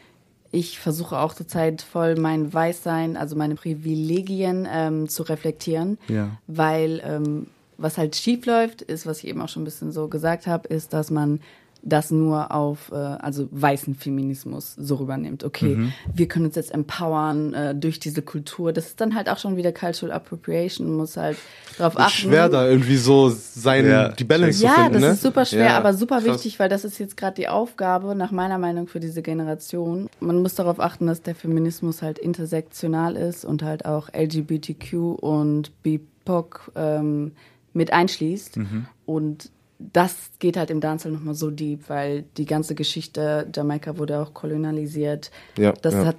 [0.50, 5.98] ich versuche auch zurzeit voll mein Weißsein, also meine Privilegien ähm, zu reflektieren.
[6.09, 6.30] Ja.
[6.46, 7.46] Weil ähm,
[7.78, 10.66] was halt schief läuft, ist, was ich eben auch schon ein bisschen so gesagt habe,
[10.68, 11.40] ist, dass man
[11.83, 15.45] das nur auf, äh, also weißen Feminismus so rübernimmt.
[15.45, 15.93] Okay, Mhm.
[16.14, 18.73] wir können uns jetzt empowern äh, durch diese Kultur.
[18.73, 20.87] Das ist dann halt auch schon wieder Cultural Appropriation.
[20.88, 21.38] Man muss halt
[21.79, 22.11] darauf achten.
[22.12, 25.09] Schwer da irgendwie so sein, Ja, die Balance Ja, zu finden, das ne?
[25.11, 26.27] ist super schwer, Ja, aber super krass.
[26.35, 30.09] wichtig, weil das ist jetzt gerade die Aufgabe, nach meiner Meinung, für diese Generation.
[30.21, 35.73] Man muss darauf achten, dass der Feminismus halt intersektional ist und halt auch LGBTQ und
[35.83, 37.33] BIPOC ähm,
[37.73, 38.57] mit einschließt.
[38.59, 38.87] Mhm.
[39.07, 44.21] Und das geht halt im Dancehall nochmal so deep, weil die ganze Geschichte, Jamaika wurde
[44.21, 45.31] auch kolonialisiert.
[45.57, 46.05] Ja, das ja.
[46.05, 46.16] hat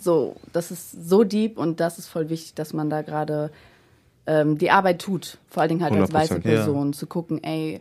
[0.00, 3.50] so, das ist so deep und das ist voll wichtig, dass man da gerade
[4.26, 6.40] ähm, die Arbeit tut, vor allen Dingen halt als 100%, weiße ja.
[6.40, 7.80] Person, zu gucken, ey,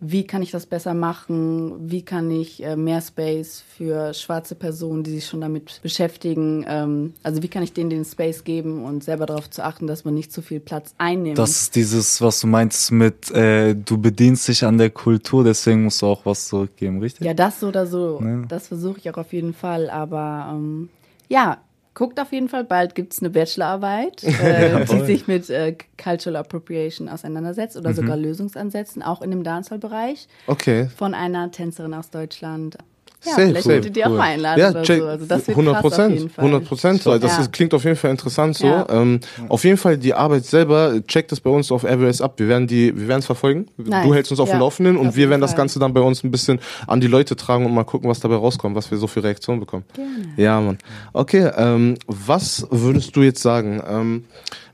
[0.00, 1.90] wie kann ich das besser machen?
[1.90, 6.64] Wie kann ich äh, mehr Space für schwarze Personen, die sich schon damit beschäftigen?
[6.68, 10.04] Ähm, also wie kann ich denen den Space geben und selber darauf zu achten, dass
[10.04, 11.38] man nicht zu viel Platz einnimmt?
[11.38, 15.84] Das ist dieses, was du meinst mit, äh, du bedienst dich an der Kultur, deswegen
[15.84, 17.26] musst du auch was zurückgeben, richtig?
[17.26, 18.20] ja, das so oder so.
[18.22, 18.42] Ja.
[18.48, 19.90] Das versuche ich auch auf jeden Fall.
[19.90, 20.90] Aber ähm,
[21.28, 21.58] ja,
[21.98, 26.36] guckt auf jeden Fall, bald gibt es eine Bachelorarbeit, äh, die sich mit äh, Cultural
[26.36, 30.28] Appropriation auseinandersetzt oder sogar Lösungsansätzen, auch in dem Dancehall-Bereich.
[30.46, 30.88] Okay.
[30.96, 32.78] Von einer Tänzerin aus Deutschland.
[33.24, 34.16] Ja, Safe, vielleicht safe, würdet ihr auch cool.
[34.16, 35.06] mal einladen Ja, oder check, so.
[35.06, 36.44] Also das wird 100 krass auf jeden Prozent, Fall.
[36.44, 37.06] 100 Prozent.
[37.06, 37.46] Das Ja.
[37.50, 38.66] klingt auf jeden Fall interessant so.
[38.66, 38.86] Ja.
[38.88, 42.34] Ähm, auf jeden Fall die Arbeit selber, checkt es bei uns auf RWS ab.
[42.36, 43.66] Wir werden die, wir werden es verfolgen.
[43.76, 44.04] Nice.
[44.06, 45.56] Du hältst uns auf dem Ja, Laufenden und wir werden das.
[45.56, 48.36] Ganze dann bei uns ein bisschen an die Leute tragen und mal gucken, was dabei
[48.36, 49.84] rauskommt, was wir so für Reaktionen bekommen.
[49.94, 50.10] Gerne.
[50.36, 50.78] Ja, Mann.
[51.12, 53.82] Okay, ähm, was würdest du jetzt sagen?
[53.88, 54.24] Ähm,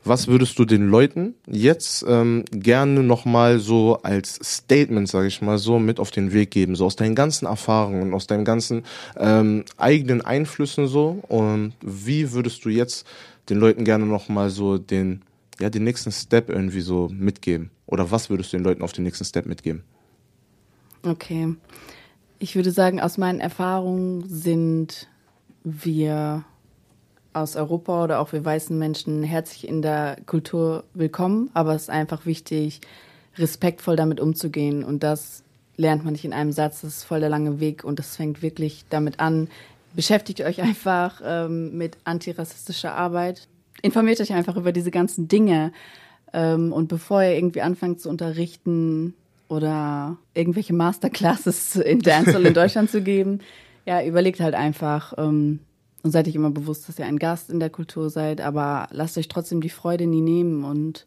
[0.05, 5.59] was würdest du den Leuten jetzt ähm, gerne nochmal so als Statement, sage ich mal
[5.59, 6.77] so, mit auf den Weg geben?
[6.77, 8.85] So aus deinen ganzen Erfahrungen, aus deinen ganzen
[9.17, 11.23] ähm, eigenen Einflüssen so.
[11.29, 13.07] Und wie würdest du jetzt
[13.49, 15.23] den Leuten gerne nochmal so den,
[15.59, 17.71] ja, den nächsten Step irgendwie so mitgeben?
[17.87, 19.83] Oder was würdest du den Leuten auf den nächsten Step mitgeben?
[21.03, 21.55] Okay.
[22.39, 25.09] Ich würde sagen, aus meinen Erfahrungen sind
[25.63, 26.45] wir
[27.35, 31.91] aus Europa oder auch wir weißen Menschen herzlich in der Kultur willkommen, aber es ist
[31.91, 32.81] einfach wichtig,
[33.37, 34.85] respektvoll damit umzugehen.
[34.85, 35.43] Und das
[35.77, 37.85] lernt man nicht in einem Satz, das ist voll der lange Weg.
[37.85, 39.49] Und das fängt wirklich damit an.
[39.95, 43.49] Beschäftigt euch einfach ähm, mit antirassistischer Arbeit,
[43.83, 45.73] informiert euch einfach über diese ganzen Dinge.
[46.33, 49.15] Ähm, und bevor ihr irgendwie anfangt zu unterrichten
[49.49, 53.41] oder irgendwelche Masterclasses in Dancehall in Deutschland zu geben,
[53.87, 55.61] ja, überlegt halt einfach ähm,
[56.05, 59.17] und seid euch immer bewusst, dass ihr ein Gast in der Kultur seid, aber lasst
[59.19, 61.07] euch trotzdem die Freude nie nehmen und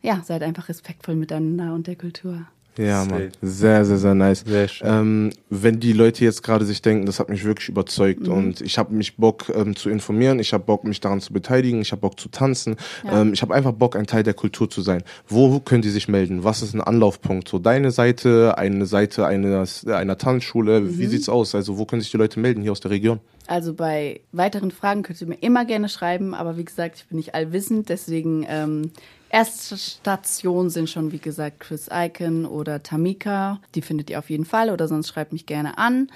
[0.00, 2.46] ja, seid einfach respektvoll miteinander und der Kultur.
[2.78, 3.04] Ja.
[3.04, 3.30] Mann.
[3.42, 4.44] Sehr, sehr, sehr nice.
[4.46, 4.86] Sehr schön.
[4.88, 8.78] Ähm, wenn die Leute jetzt gerade sich denken, das hat mich wirklich überzeugt und ich
[8.78, 12.00] habe mich Bock ähm, zu informieren, ich habe Bock, mich daran zu beteiligen, ich habe
[12.00, 13.20] Bock zu tanzen, Ja.
[13.22, 15.02] ähm, ich habe einfach Bock, ein Teil der Kultur zu sein.
[15.26, 16.44] Wo können die sich melden?
[16.44, 17.48] Was ist ein Anlaufpunkt?
[17.48, 21.54] So deine Seite, eine Seite eines, einer Tanzschule, wie sieht's aus?
[21.54, 23.18] Also wo können sich die Leute melden hier aus der Region?
[23.48, 27.16] Also bei weiteren Fragen könnt ihr mir immer gerne schreiben, aber wie gesagt, ich bin
[27.16, 28.90] nicht allwissend, deswegen ähm,
[29.30, 33.60] erste Station sind schon, wie gesagt, Chris Icon oder Tamika.
[33.74, 36.08] Die findet ihr auf jeden Fall oder sonst schreibt mich gerne an.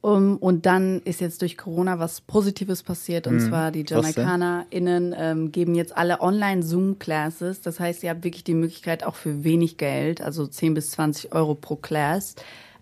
[0.00, 3.86] Um, und dann ist jetzt durch Corona was Positives passiert und zwar die?
[3.88, 7.62] JamaikanerInnen ähm, geben jetzt alle Online-Zoom-Classes.
[7.62, 11.32] Das heißt, ihr habt wirklich die Möglichkeit auch für wenig Geld, also 10 bis 20
[11.32, 12.34] Euro pro Class,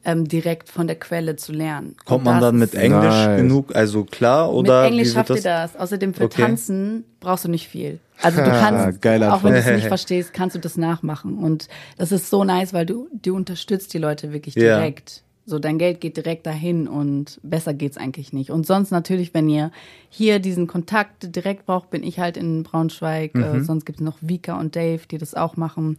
[0.04, 1.94] ähm, direkt von der Quelle zu lernen.
[2.06, 3.40] Kommt man dann mit Englisch Nice.
[3.40, 5.76] genug, also klar, oder mit Englisch schafft ihr das.
[5.76, 6.42] Außerdem für Okay.
[6.42, 8.00] Tanzen brauchst du nicht viel.
[8.22, 11.38] Also du kannst, geile auch wenn du es nicht verstehst, kannst du das nachmachen.
[11.38, 14.76] Und das ist so nice, weil du, du unterstützt die Leute wirklich Ja.
[14.76, 15.22] direkt.
[15.44, 18.50] So, dein Geld geht direkt dahin und besser geht's eigentlich nicht.
[18.52, 19.72] Und sonst natürlich, wenn ihr
[20.08, 23.34] hier diesen Kontakt direkt braucht, bin ich halt in Braunschweig.
[23.34, 23.64] Äh, Mhm.
[23.64, 25.98] sonst gibt's noch Vika und Dave, die das auch machen.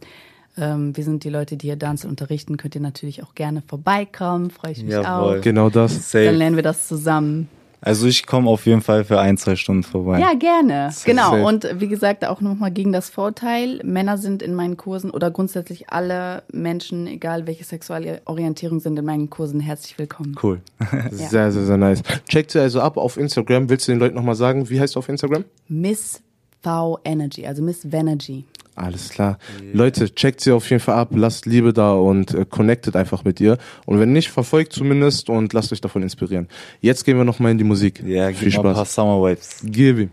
[0.56, 2.56] Ähm, wir sind die Leute, die hier Dance unterrichten.
[2.56, 4.50] Könnt ihr natürlich auch gerne vorbeikommen.
[4.50, 5.38] Freue ich mich Jawohl.
[5.38, 5.42] auch.
[5.42, 5.92] Genau das.
[5.92, 6.30] Dann Safe.
[6.30, 7.48] lernen wir das zusammen.
[7.84, 10.18] Also ich komme auf jeden Fall für ein, zwei Stunden vorbei.
[10.18, 10.90] Ja, gerne.
[11.04, 11.32] Genau.
[11.32, 11.44] safe.
[11.44, 13.80] Und wie gesagt, auch nochmal gegen das Vorteil.
[13.84, 19.04] Männer sind in meinen Kursen oder grundsätzlich alle Menschen, egal welche sexuelle Orientierung sind in
[19.04, 20.34] meinen Kursen, herzlich willkommen.
[20.42, 20.62] Cool.
[21.10, 22.02] Sehr, sehr, sehr nice.
[22.26, 23.68] Checkt sie also ab auf Instagram.
[23.68, 25.44] Willst du den Leuten nochmal sagen, wie heißt du auf Instagram?
[25.68, 26.22] Miss
[26.62, 28.44] V Energy, also Miss Venergy.
[28.76, 29.38] Alles klar.
[29.72, 33.40] Leute, checkt sie auf jeden Fall ab, lasst Liebe da und äh, connectet einfach mit
[33.40, 33.56] ihr.
[33.86, 36.48] Und wenn nicht, verfolgt zumindest und lasst euch davon inspirieren.
[36.80, 38.02] Jetzt gehen wir nochmal in die Musik.
[38.04, 38.94] Ja, Viel gib mal ein paar Spaß.
[38.94, 39.60] Summer Vibes.
[39.64, 40.10] Gib ihm.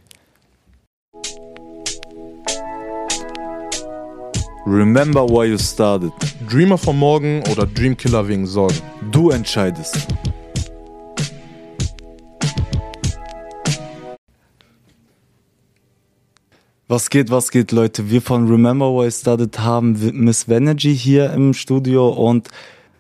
[4.68, 6.12] Remember why you started.
[6.48, 8.78] Dreamer vom Morgen oder Dreamkiller wegen Sorgen.
[9.12, 10.08] Du entscheidest.
[16.92, 18.10] Was geht, was geht, Leute?
[18.10, 22.50] Wir von Remember I Started haben Miss Venergy hier im Studio und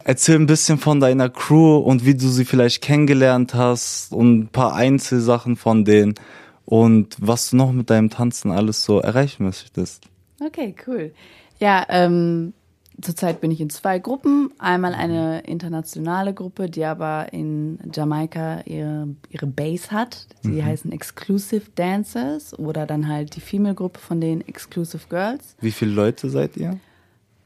[0.06, 4.48] erzähl ein bisschen von deiner Crew und wie du sie vielleicht kennengelernt hast und ein
[4.48, 6.16] paar Einzelsachen von denen
[6.64, 10.06] und was du noch mit deinem Tanzen alles so erreichen möchtest.
[10.40, 11.12] Okay, cool.
[11.60, 12.54] Ja, ähm,
[13.00, 14.52] zurzeit bin ich in zwei Gruppen.
[14.60, 20.28] Einmal eine internationale Gruppe, die aber in Jamaika ihre, ihre Base hat.
[20.44, 25.56] Die heißen Exclusive Dancers oder dann halt die Female-Gruppe von den Exclusive Girls.
[25.62, 26.80] Wie viele Leute seid ihr?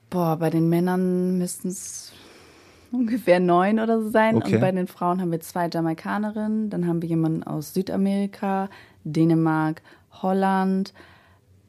[0.09, 2.11] Boah, bei den Männern müssten es
[2.91, 4.37] ungefähr neun oder so sein.
[4.37, 4.55] Okay.
[4.55, 6.69] Und bei den Frauen haben wir zwei Jamaikanerinnen.
[6.69, 8.69] Dann haben wir jemanden aus Südamerika,
[9.03, 9.81] Dänemark,
[10.11, 10.93] Holland,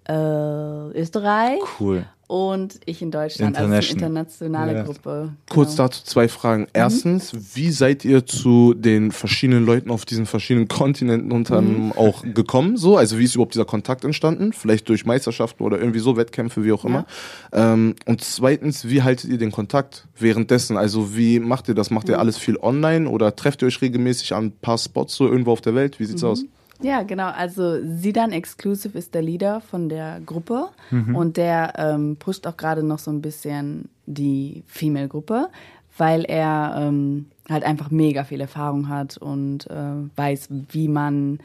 [0.08, 1.60] äh, Österreich.
[1.80, 2.06] Cool.
[2.28, 4.08] Und ich in Deutschland, also eine International.
[4.08, 4.82] internationale Ja.
[4.82, 5.32] Gruppe.
[5.48, 5.84] Kurz Genau.
[5.84, 6.66] dazu zwei Fragen.
[6.72, 12.24] Erstens, wie seid ihr zu den verschiedenen Leuten auf diesen verschiedenen Kontinenten unter anderem auch
[12.34, 12.76] gekommen?
[12.76, 14.52] So, also wie ist überhaupt dieser Kontakt entstanden?
[14.52, 17.06] Vielleicht durch Meisterschaften oder irgendwie so Wettkämpfe, wie auch immer.
[17.52, 20.76] Ähm, und zweitens, wie haltet ihr den Kontakt währenddessen?
[20.76, 21.90] Also wie macht ihr das?
[21.90, 25.28] Macht ihr alles viel online oder trefft ihr euch regelmäßig an ein paar Spots so
[25.28, 26.00] irgendwo auf der Welt?
[26.00, 26.44] Wie sieht's aus?
[26.82, 27.28] Ja, genau.
[27.28, 30.68] Also Sidan Exclusive ist der Leader von der Gruppe
[31.14, 35.48] und der ähm, pusht auch gerade noch so ein bisschen die Female-Gruppe,
[35.96, 41.38] weil er ähm, halt einfach mega viel Erfahrung hat und äh, weiß, wie man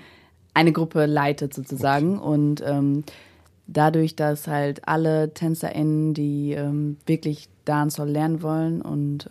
[0.53, 2.19] eine Gruppe leitet sozusagen.
[2.19, 3.03] Und ähm,
[3.67, 9.29] dadurch, dass halt alle TänzerInnen, die ähm, wirklich Dancehall lernen wollen und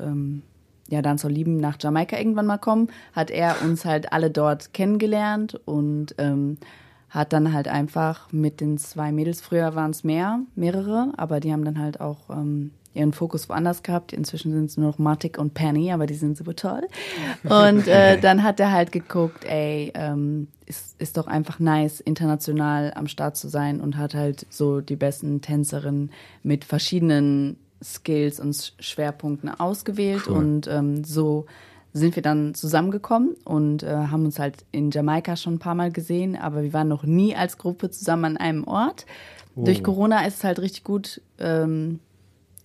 [0.91, 5.59] ja, Dancehall lieben, nach Jamaika irgendwann mal kommen, hat er uns halt alle dort kennengelernt
[5.65, 6.59] und ähm,
[7.09, 11.53] hat dann halt einfach mit den zwei Mädels, früher waren es mehr, mehrere, aber die
[11.53, 14.13] haben dann halt auch ähm, ihren Fokus woanders gehabt.
[14.13, 16.87] Inzwischen sind es nur noch Matic und Penny, aber die sind super toll.
[17.45, 22.93] Und äh, dann hat er halt geguckt, ey, ähm, ist, ist doch einfach nice, international
[22.95, 26.11] am Start zu sein und hat halt so die besten Tänzerinnen
[26.43, 31.47] mit verschiedenen Skills und Schwerpunkten ausgewählt und ähm, so
[31.93, 35.91] sind wir dann zusammengekommen und äh, haben uns halt in Jamaika schon ein paar Mal
[35.91, 39.07] gesehen, aber wir waren noch nie als Gruppe zusammen an einem Ort.
[39.57, 41.99] Durch Corona ist es halt richtig gut, ähm,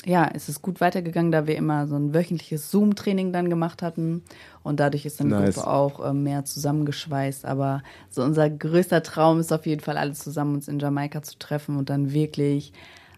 [0.05, 4.21] ja, es ist gut weitergegangen, da wir immer so ein wöchentliches Zoom-Training dann gemacht hatten
[4.61, 5.55] und dadurch ist dann die Nice.
[5.55, 7.45] Gruppe auch äh, mehr zusammengeschweißt.
[7.45, 11.39] Aber so unser größter Traum ist auf jeden Fall, alle zusammen uns in Jamaika zu
[11.39, 12.71] treffen und dann wirklich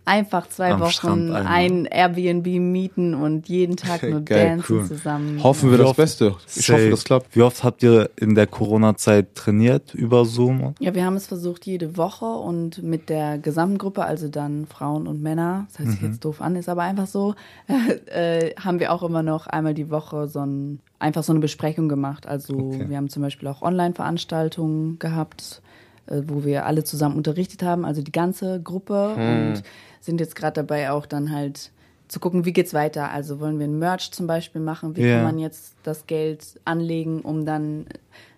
[0.08, 4.86] einfach zwei Am Wochen ein Airbnb mieten und jeden Tag nur Geil, dancen cool.
[4.86, 5.43] zusammen.
[5.43, 6.36] Hoffen wir Wie das oft- Beste.
[6.55, 6.89] Ich hoffe, Safe.
[6.89, 7.36] das klappt.
[7.36, 10.74] Wie oft habt ihr in der Corona-Zeit trainiert über Zoom?
[10.80, 15.08] Ja, wir haben es versucht jede Woche und mit der gesamten Gruppe, also dann Frauen
[15.08, 17.36] und Männer, das hört sich jetzt doof an, ist aber einfach so,
[18.05, 21.89] äh, haben wir auch immer noch einmal die Woche so ein, einfach so eine Besprechung
[21.89, 22.26] gemacht.
[22.28, 22.86] Also Okay.
[22.89, 25.62] wir haben zum Beispiel auch Online-Veranstaltungen gehabt,
[26.10, 29.64] wo wir alle zusammen unterrichtet haben, also die ganze Gruppe und
[30.01, 31.72] sind jetzt gerade dabei auch dann halt
[32.08, 33.12] zu gucken, wie geht's weiter.
[33.12, 35.16] Also wollen wir ein Merch zum Beispiel machen, wie Ja.
[35.16, 37.86] kann man jetzt das Geld anlegen, um dann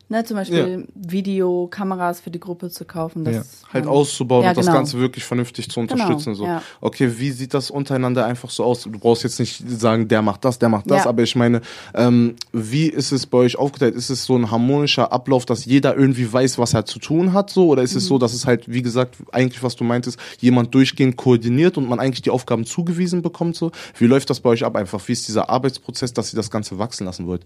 [0.09, 3.23] ne, zum Beispiel Videokameras für die Gruppe zu kaufen.
[3.23, 3.43] Das, Ja.
[3.73, 4.77] Halt auszubauen ja, und das genau.
[4.77, 6.35] Ganze wirklich vernünftig zu unterstützen.
[6.35, 6.45] so.
[6.45, 6.61] ja.
[6.81, 8.83] Okay, wie sieht das untereinander einfach so aus?
[8.83, 11.09] Du brauchst jetzt nicht sagen, der macht das, der macht das, Ja.
[11.09, 11.61] aber ich meine,
[11.93, 13.95] ähm, wie ist es bei euch aufgeteilt?
[13.95, 17.49] Ist es so ein harmonischer Ablauf, dass jeder irgendwie weiß, was er zu tun hat,
[17.51, 17.67] so?
[17.67, 18.19] Oder ist es so, Mhm.
[18.19, 22.21] dass es halt, wie gesagt, eigentlich, was du meintest, jemand durchgehend koordiniert und man eigentlich
[22.23, 23.71] die Aufgaben zugewiesen bekommt, so?
[23.97, 25.07] Wie läuft das bei euch ab einfach?
[25.07, 27.45] Wie ist dieser Arbeitsprozess, dass ihr das Ganze wachsen lassen wollt?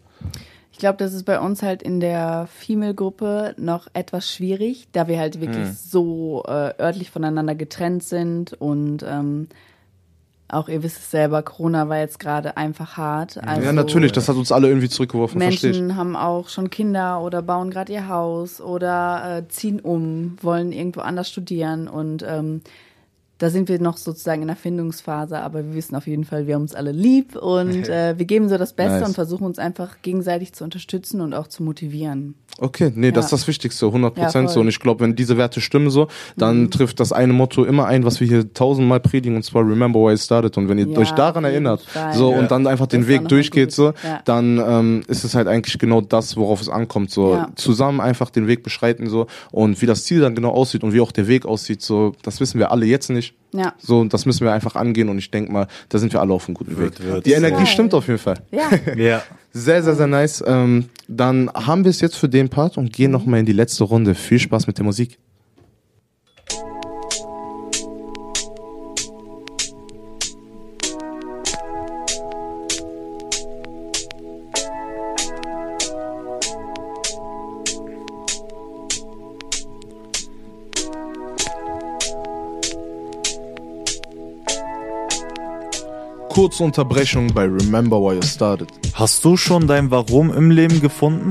[0.74, 5.20] Ich glaube, das ist bei uns halt in der Female-Gruppe noch etwas schwierig, da wir
[5.20, 5.78] halt wirklich Hm.
[5.80, 9.48] so äh, örtlich voneinander getrennt sind und ähm,
[10.50, 13.38] auch ihr wisst es selber, Corona war jetzt gerade einfach hart.
[13.44, 15.38] Also ja, natürlich, das hat uns alle irgendwie zurückgeworfen.
[15.40, 20.72] Menschen haben auch schon Kinder oder bauen gerade ihr Haus oder äh, ziehen um, wollen
[20.72, 22.62] irgendwo anders studieren und ähm,
[23.44, 26.56] da sind wir noch sozusagen in der Findungsphase, aber wir wissen auf jeden Fall, wir
[26.56, 29.10] haben uns alle lieb und äh, wir geben so das Beste Nice.
[29.10, 32.36] und versuchen uns einfach gegenseitig zu unterstützen und auch zu motivieren.
[32.60, 33.38] Okay, nee, das ist Ja.
[33.38, 34.54] das Wichtigste, 100 Ja, Prozent voll.
[34.54, 34.60] so.
[34.62, 38.06] Und ich glaube, wenn diese Werte stimmen so, dann trifft das eine Motto immer ein,
[38.06, 40.56] was wir hier tausendmal predigen, und zwar Remember why it started.
[40.58, 42.14] Und wenn ihr Ja, euch daran erinnert, Fall.
[42.14, 42.38] so Ja.
[42.40, 44.22] und dann einfach den Das war Weg durchgeht, so, Ja.
[44.26, 47.10] dann ähm, ist es halt eigentlich genau das, worauf es ankommt.
[47.10, 47.50] So Ja.
[47.56, 51.02] zusammen einfach den Weg beschreiten so und wie das Ziel dann genau aussieht und wie
[51.02, 53.33] auch der Weg aussieht, so das wissen wir alle jetzt nicht.
[53.54, 53.74] Ja.
[53.78, 56.34] So, und das müssen wir einfach angehen und ich denke mal, da sind wir alle
[56.34, 57.08] auf einem guten Wird, Weg.
[57.08, 57.26] wird.
[57.28, 57.68] Die Energie Geil.
[57.68, 58.40] stimmt auf jeden Fall.
[58.52, 59.22] Ja, Ja.
[59.56, 60.44] Sehr, sehr, sehr nice.
[60.48, 63.84] Ähm, dann haben wir es jetzt für den Part und gehen nochmal in die letzte
[63.84, 64.16] Runde.
[64.16, 65.20] Viel Spaß mit der Musik.
[86.44, 88.68] Kurze Unterbrechung bei Remember Why You Started.
[88.96, 91.30] Hast du schon dein Warum im Leben gefunden?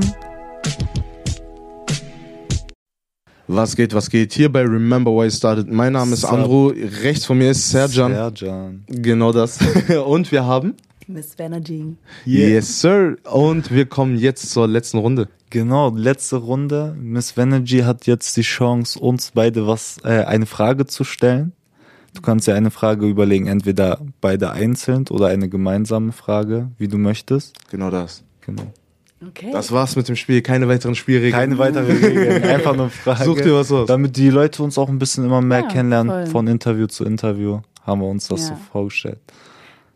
[3.45, 4.33] Was geht, was geht?
[4.33, 5.71] Hier bei Remember Why You Started.
[5.71, 6.25] Mein Name ist?
[6.25, 8.11] Andro, rechts von mir ist Serjan.
[8.11, 8.85] Serjan.
[8.87, 9.59] Genau das.
[10.07, 10.73] Und wir haben?
[11.05, 11.95] Miss Venergy.
[12.25, 13.17] Yes, sir.
[13.31, 15.29] Und wir kommen jetzt zur letzten Runde.
[15.51, 16.95] Genau, letzte Runde.
[16.99, 21.51] Miss Venergy hat jetzt die Chance, uns beide was, äh, eine Frage zu stellen.
[22.13, 26.97] Du kannst dir eine Frage überlegen, entweder beide einzeln oder eine gemeinsame Frage, wie du
[26.97, 27.55] möchtest.
[27.71, 28.23] Genau das.
[28.45, 28.71] Genau.
[29.27, 29.49] Okay.
[29.51, 30.41] Das war's mit dem Spiel.
[30.41, 31.31] Keine weiteren Spielregeln.
[31.33, 33.23] Keine weitere Regeln, einfach nur Frage.
[33.23, 33.87] Such dir was aus.
[33.87, 36.25] Damit die Leute uns auch ein bisschen immer mehr Ja, kennenlernen, voll.
[36.27, 38.47] von Interview zu Interview, haben wir uns das Ja.
[38.49, 39.19] so vorgestellt.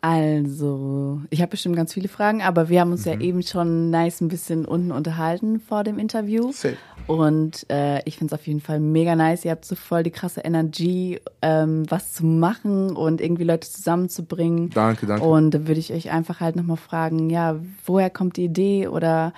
[0.02, 3.12] Also, ich habe bestimmt ganz viele Fragen, aber wir haben uns Mhm.
[3.14, 6.52] ja eben schon nice ein bisschen unten unterhalten vor dem Interview.
[6.52, 6.78] Safe.
[7.08, 9.46] Und äh, ich finde es auf jeden Fall mega nice.
[9.46, 14.70] Ihr habt so voll die krasse Energie, ähm, was zu machen und irgendwie Leute zusammenzubringen.
[14.72, 15.26] Danke, danke.
[15.26, 19.34] Und da würde ich euch einfach halt nochmal fragen, ja, woher kommt die Idee oder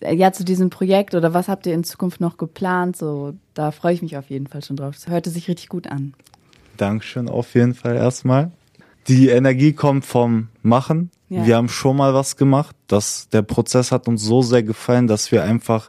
[0.00, 2.96] äh, ja, zu diesem Projekt oder was habt ihr in Zukunft noch geplant?
[2.96, 4.94] So, da freue ich mich auf jeden Fall schon drauf.
[4.94, 6.14] Das hörte sich richtig gut an.
[6.78, 8.50] Dankeschön auf jeden Fall erstmal.
[9.08, 11.10] Die Energie kommt vom Machen.
[11.28, 11.46] Ja.
[11.46, 12.76] Wir haben schon mal was gemacht.
[12.86, 15.88] Das, der Prozess hat uns so sehr gefallen, dass wir einfach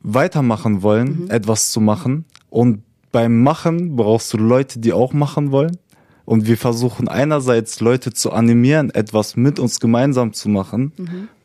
[0.00, 2.24] weitermachen wollen, etwas zu machen.
[2.50, 5.78] Und beim Machen brauchst du Leute, die auch machen wollen.
[6.28, 10.92] Und wir versuchen einerseits Leute zu animieren, etwas mit uns gemeinsam zu machen.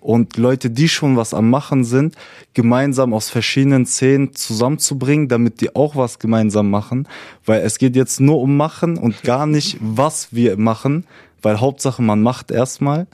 [0.01, 2.17] Und Leute, die schon was am Machen sind,
[2.53, 7.07] gemeinsam aus verschiedenen Szenen zusammenzubringen, damit die auch was gemeinsam machen.
[7.45, 11.05] Weil es geht jetzt nur um Machen und gar nicht, was wir machen.
[11.41, 13.07] Weil Hauptsache, man macht erstmal.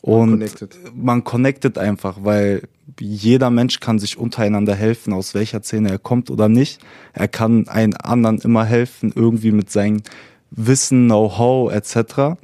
[0.00, 0.76] Und connected.
[0.94, 2.62] man connectet einfach, weil
[3.00, 6.80] jeder Mensch kann sich untereinander helfen, aus welcher Szene er kommt oder nicht.
[7.12, 10.02] Er kann einen anderen immer helfen, irgendwie mit seinem
[10.50, 12.38] Wissen, Know-how etc.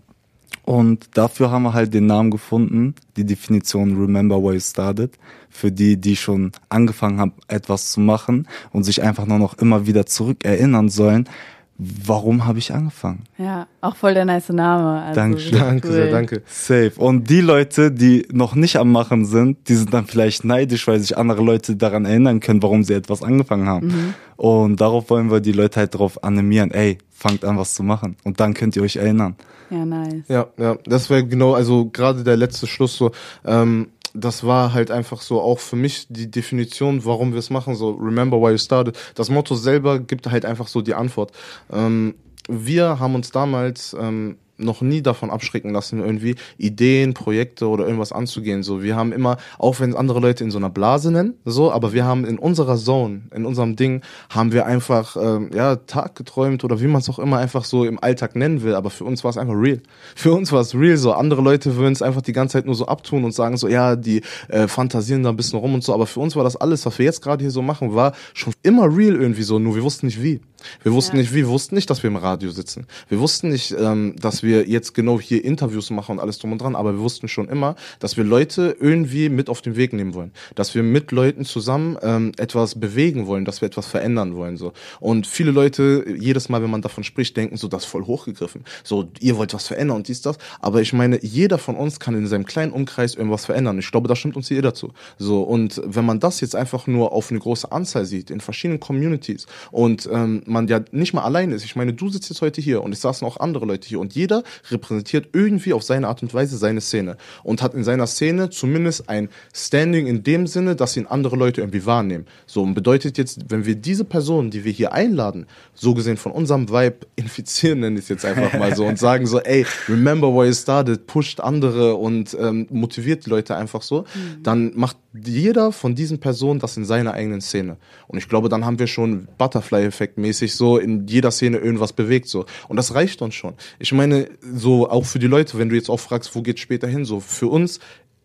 [0.64, 5.18] Und dafür haben wir halt den Namen gefunden, die Definition Remember Where You Started,
[5.50, 9.86] für die, die schon angefangen haben, etwas zu machen und sich einfach nur noch immer
[9.86, 11.28] wieder zurückerinnern sollen,
[11.76, 13.24] warum habe ich angefangen?
[13.38, 15.02] Ja, auch voll der nice Name.
[15.02, 15.58] Also, Dankeschön.
[15.58, 15.94] Danke cool.
[15.94, 16.42] sehr, danke.
[16.46, 16.92] Safe.
[16.96, 21.00] Und die Leute, die noch nicht am Machen sind, die sind dann vielleicht neidisch, weil
[21.00, 24.14] sich andere Leute daran erinnern können, warum sie etwas angefangen haben.
[24.36, 28.16] Und darauf wollen wir die Leute halt darauf animieren, ey, fangt an, was zu machen.
[28.24, 29.36] Und dann könnt ihr euch erinnern.
[29.70, 30.24] Ja, nice.
[30.28, 33.10] Ja, ja, das wäre genau, also gerade der letzte Schluss so,
[33.44, 37.74] ähm, das war halt einfach so auch für mich die Definition, warum wir es machen,
[37.74, 38.96] so remember why you started.
[39.14, 41.32] Das Motto selber gibt halt einfach so die Antwort.
[41.70, 42.14] Ähm,
[42.48, 48.12] wir haben uns damals ähm, noch nie davon abschrecken lassen, irgendwie Ideen, Projekte oder irgendwas
[48.12, 48.62] anzugehen.
[48.62, 51.72] So, wir haben immer, auch wenn es andere Leute in so einer Blase nennen, so,
[51.72, 56.14] aber wir haben in unserer Zone, in unserem Ding, haben wir einfach ähm, ja Tag
[56.16, 58.74] geträumt oder wie man es auch immer einfach so im Alltag nennen will.
[58.74, 59.80] Aber für uns war es einfach real.
[60.16, 60.96] Für uns war es real.
[60.96, 63.68] So, andere Leute würden es einfach die ganze Zeit nur so abtun und sagen so,
[63.68, 65.92] ja, die äh, fantasieren da ein bisschen rum und so.
[65.92, 68.52] Aber für uns war das alles, was wir jetzt gerade hier so machen, war schon
[68.62, 69.58] immer real irgendwie so.
[69.58, 70.40] Nur wir wussten nicht wie.
[70.82, 71.22] Wir wussten Ja.
[71.22, 72.86] nicht, wir wussten nicht, dass wir im Radio sitzen.
[73.08, 76.60] Wir wussten nicht, ähm, dass wir jetzt genau hier Interviews machen und alles drum und
[76.60, 80.14] dran, aber wir wussten schon immer, dass wir Leute irgendwie mit auf den Weg nehmen
[80.14, 80.32] wollen.
[80.54, 84.56] Dass wir mit Leuten zusammen ähm, etwas bewegen wollen, dass wir etwas verändern wollen.
[84.56, 84.72] so.
[85.00, 88.64] Und viele Leute, jedes Mal, wenn man davon spricht, denken so, das ist voll hochgegriffen.
[88.82, 90.38] So, ihr wollt was verändern und dies, das.
[90.60, 93.78] Aber ich meine, jeder von uns kann in seinem kleinen Umkreis irgendwas verändern.
[93.78, 94.92] Ich glaube, da stimmt uns jeder zu.
[95.18, 98.80] So, und wenn man das jetzt einfach nur auf eine große Anzahl sieht, in verschiedenen
[98.80, 101.64] Communities und ähm, man ja nicht mal allein ist.
[101.64, 104.14] Ich meine, du sitzt jetzt heute hier und es saßen auch andere Leute hier und
[104.14, 108.48] jeder repräsentiert irgendwie auf seine Art und Weise seine Szene und hat in seiner Szene
[108.48, 112.26] zumindest ein Standing in dem Sinne, dass ihn andere Leute irgendwie wahrnehmen.
[112.46, 116.32] So und bedeutet jetzt, wenn wir diese Personen, die wir hier einladen, so gesehen von
[116.32, 120.34] unserem Vibe infizieren, nenne ich es jetzt einfach mal so und sagen so, ey, remember
[120.34, 124.04] where you started, pusht andere und ähm, motiviert die Leute einfach so,
[124.42, 127.76] dann macht jeder von diesen Personen das in seiner eigenen Szene.
[128.08, 132.28] Und ich glaube, dann haben wir schon Butterfly-Effekt mäßig so in jeder Szene irgendwas bewegt
[132.28, 132.46] so.
[132.68, 133.54] Und das reicht uns schon.
[133.78, 136.88] Ich meine, so auch für die Leute, wenn du jetzt auch fragst, wo geht's später
[136.88, 137.78] hin, so für uns,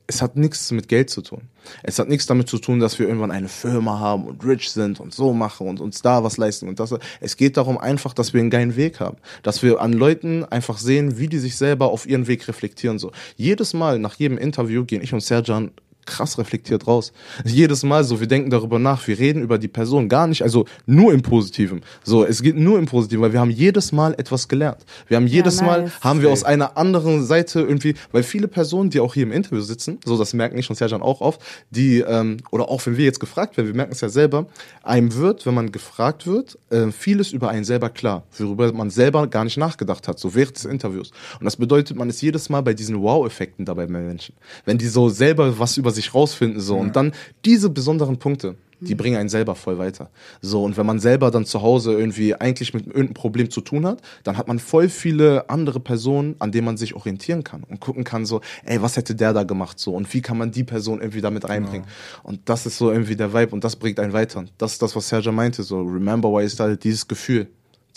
[0.07, 1.43] es hat nichts mit Geld zu tun.
[1.83, 4.99] Es hat nichts damit zu tun, dass wir irgendwann eine Firma haben und rich sind
[4.99, 6.95] und so machen und uns da was leisten und das.
[7.21, 9.17] Es geht darum einfach, dass wir einen geilen Weg haben.
[9.43, 13.11] Dass wir an Leuten einfach sehen, wie die sich selber auf ihren Weg reflektieren, so.
[13.35, 15.69] Jedes Mal nach jedem Interview gehen ich und Serjan
[16.09, 17.13] krass reflektiert raus.
[17.45, 20.65] Jedes Mal so, wir denken darüber nach, wir reden über die Person gar nicht, also
[20.85, 21.81] nur im Positiven.
[22.03, 24.85] So, es geht nur im Positiven, weil wir haben jedes Mal etwas gelernt.
[25.07, 26.01] Wir haben jedes Mal, nice.
[26.01, 29.61] haben wir aus einer anderen Seite irgendwie, weil viele Personen, die auch hier im Interview
[29.61, 33.05] sitzen, so das merken ich und Serjan auch oft, die, ähm, oder auch wenn wir
[33.05, 34.47] jetzt gefragt werden, wir merken es ja selber,
[34.83, 39.27] einem wird, wenn man gefragt wird, äh, vieles über einen selber klar, worüber man selber
[39.27, 41.11] gar nicht nachgedacht hat, so während des Interviews.
[41.39, 44.35] Und das bedeutet, man ist jedes Mal bei diesen Wow-Effekten dabei bei Menschen.
[44.65, 47.13] Wenn die so selber was über sich rausfinden, so, und dann
[47.45, 50.09] diese besonderen Punkte, die bringen einen selber voll weiter.
[50.41, 53.85] So, und wenn man selber dann zu Hause irgendwie eigentlich mit irgendeinem Problem zu tun
[53.85, 57.79] hat, dann hat man voll viele andere Personen, an denen man sich orientieren kann und
[57.81, 60.63] gucken kann, so, ey, was hätte der da gemacht, so, und wie kann man die
[60.63, 61.87] Person irgendwie damit reinbringen.
[62.23, 64.45] Und das ist so irgendwie der Vibe und das bringt einen weiter.
[64.57, 67.47] Das ist das, was Sergio meinte, so, remember why you started, dieses Gefühl.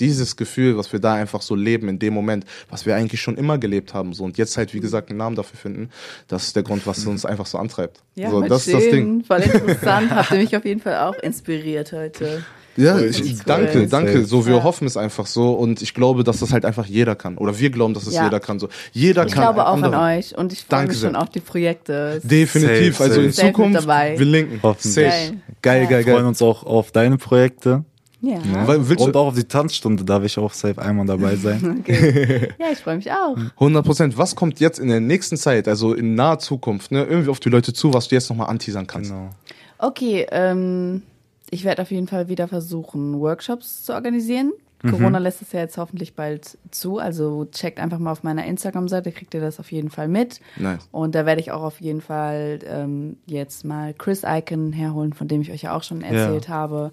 [0.03, 3.37] Dieses Gefühl, was wir da einfach so leben in dem Moment, was wir eigentlich schon
[3.37, 5.91] immer gelebt haben, so, und jetzt halt, wie gesagt, einen Namen dafür finden,
[6.29, 8.01] das ist der Grund, was uns einfach so antreibt.
[8.17, 8.93] Ja, so, voll das ist das Ding.
[8.93, 10.11] schön, voll interessant.
[10.15, 12.45] Habt ihr mich auf jeden Fall auch inspiriert heute.
[12.75, 14.25] Ja, ich, danke, danke.
[14.25, 14.63] So, wir Ja.
[14.65, 17.37] hoffen es einfach so und ich glaube, dass das halt einfach jeder kann.
[17.37, 18.25] Oder wir glauben, dass es Ja.
[18.25, 18.59] jeder kann.
[18.59, 19.43] So, jeder Ich kann.
[19.43, 22.21] glaube auch andere- an euch und ich freue Danke mich schon auf die Projekte.
[22.25, 22.97] Definitiv.
[22.97, 23.49] Safe, also in safe.
[23.49, 24.19] Zukunft, mit dabei.
[24.19, 24.61] wir linken.
[24.63, 24.95] Hoffentlich.
[24.95, 25.35] Safe.
[25.61, 25.81] Geil.
[25.81, 27.85] Geil, geil, Wir freuen uns auch auf deine Projekte.
[28.23, 28.39] Ja.
[28.67, 31.83] Willst Und auch auf die Tanzstunde darf ich auch safe einmal dabei sein.
[31.83, 32.49] Okay.
[32.59, 33.37] Ja, ich freue mich auch.
[33.55, 34.19] 100 Prozent.
[34.19, 37.49] Was kommt jetzt in der nächsten Zeit, also in naher Zukunft, ne, irgendwie auf die
[37.49, 39.11] Leute zu, was du jetzt nochmal anteasern kannst?
[39.11, 39.31] genau.
[39.79, 41.03] Okay, ähm,
[41.51, 44.53] ich werde auf jeden Fall wieder versuchen, Workshops zu organisieren.
[44.91, 49.13] Corona lässt es ja jetzt hoffentlich bald zu, also checkt einfach mal auf meiner Instagram-Seite,
[49.13, 50.41] kriegt ihr das auf jeden Fall mit.
[50.57, 50.89] Nice.
[50.91, 55.29] Und da werde ich auch auf jeden Fall ähm, jetzt mal Chris Icon herholen, von
[55.29, 56.91] dem ich euch ja auch schon erzählt habe.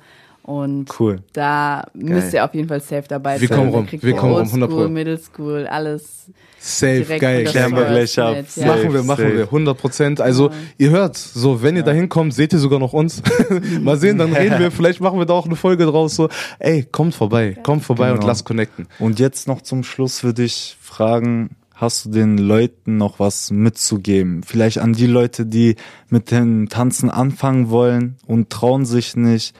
[0.49, 1.17] Und Cool.
[1.33, 3.57] da müsst ihr auf jeden Fall safe dabei Wir sein.
[3.59, 4.77] kommen Da rum, wir kommen rum, Old 100 Pro.
[4.79, 6.25] School, Middle School, alles.
[6.57, 7.43] Safe, geil.
[7.43, 8.35] Klären wir gleich ab.
[8.55, 8.65] Ja.
[8.65, 9.37] Machen wir, machen Safe.
[9.37, 10.21] wir, 100 Prozent.
[10.21, 13.21] Also, ihr hört, so, wenn ihr da hinkommt, seht ihr sogar noch uns.
[13.81, 16.83] Mal sehen, dann reden wir, vielleicht machen wir da auch eine Folge draus, so, ey,
[16.83, 18.27] kommt vorbei, kommt vorbei und Genau.
[18.27, 18.87] lasst connecten.
[18.97, 24.41] Und jetzt noch zum Schluss würde ich fragen, hast du den Leuten noch was mitzugeben?
[24.43, 25.75] Vielleicht an die Leute, die
[26.09, 29.55] mit dem Tanzen anfangen wollen und trauen sich nicht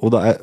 [0.00, 0.38] oder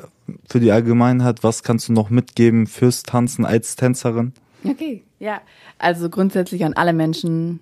[0.48, 4.32] für die Allgemeinheit, was kannst du noch mitgeben fürs Tanzen als Tänzerin?
[4.64, 5.40] Okay, ja.
[5.78, 7.60] Also grundsätzlich an alle Menschen,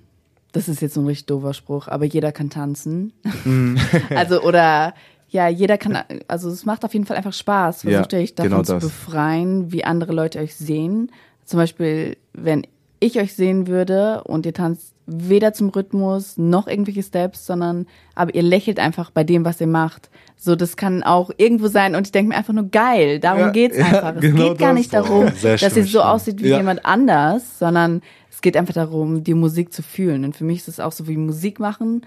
[0.53, 3.13] das ist jetzt so ein richtig doofer Spruch, aber jeder kann tanzen.
[4.11, 4.95] also oder
[5.29, 7.83] ja, jeder kann, also es macht auf jeden Fall einfach Spaß.
[7.83, 11.11] Versucht Ja, euch davon genau zu befreien, wie andere Leute euch sehen.
[11.45, 12.67] Zum Beispiel, wenn
[13.01, 18.35] ich euch sehen würde und ihr tanzt weder zum Rhythmus noch irgendwelche Steps, sondern aber
[18.35, 20.11] ihr lächelt einfach bei dem, was ihr macht.
[20.45, 23.21] So, das kann auch irgendwo sein und ich denke mir einfach nur geil.
[23.21, 24.17] Darum Ja, geht's ja, einfach.
[24.17, 26.57] Es genau geht gar nicht darum, Sehr dass schön, so aussieht wie Ja.
[26.57, 30.25] jemand anders, sondern es geht einfach darum, die Musik zu fühlen.
[30.25, 32.05] Und für mich ist es auch so wie Musik machen,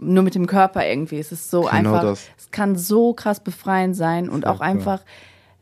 [0.00, 1.20] nur mit dem Körper irgendwie.
[1.20, 2.24] Es ist so Genau einfach, das.
[2.36, 5.02] es kann so krass befreiend sein und auch einfach,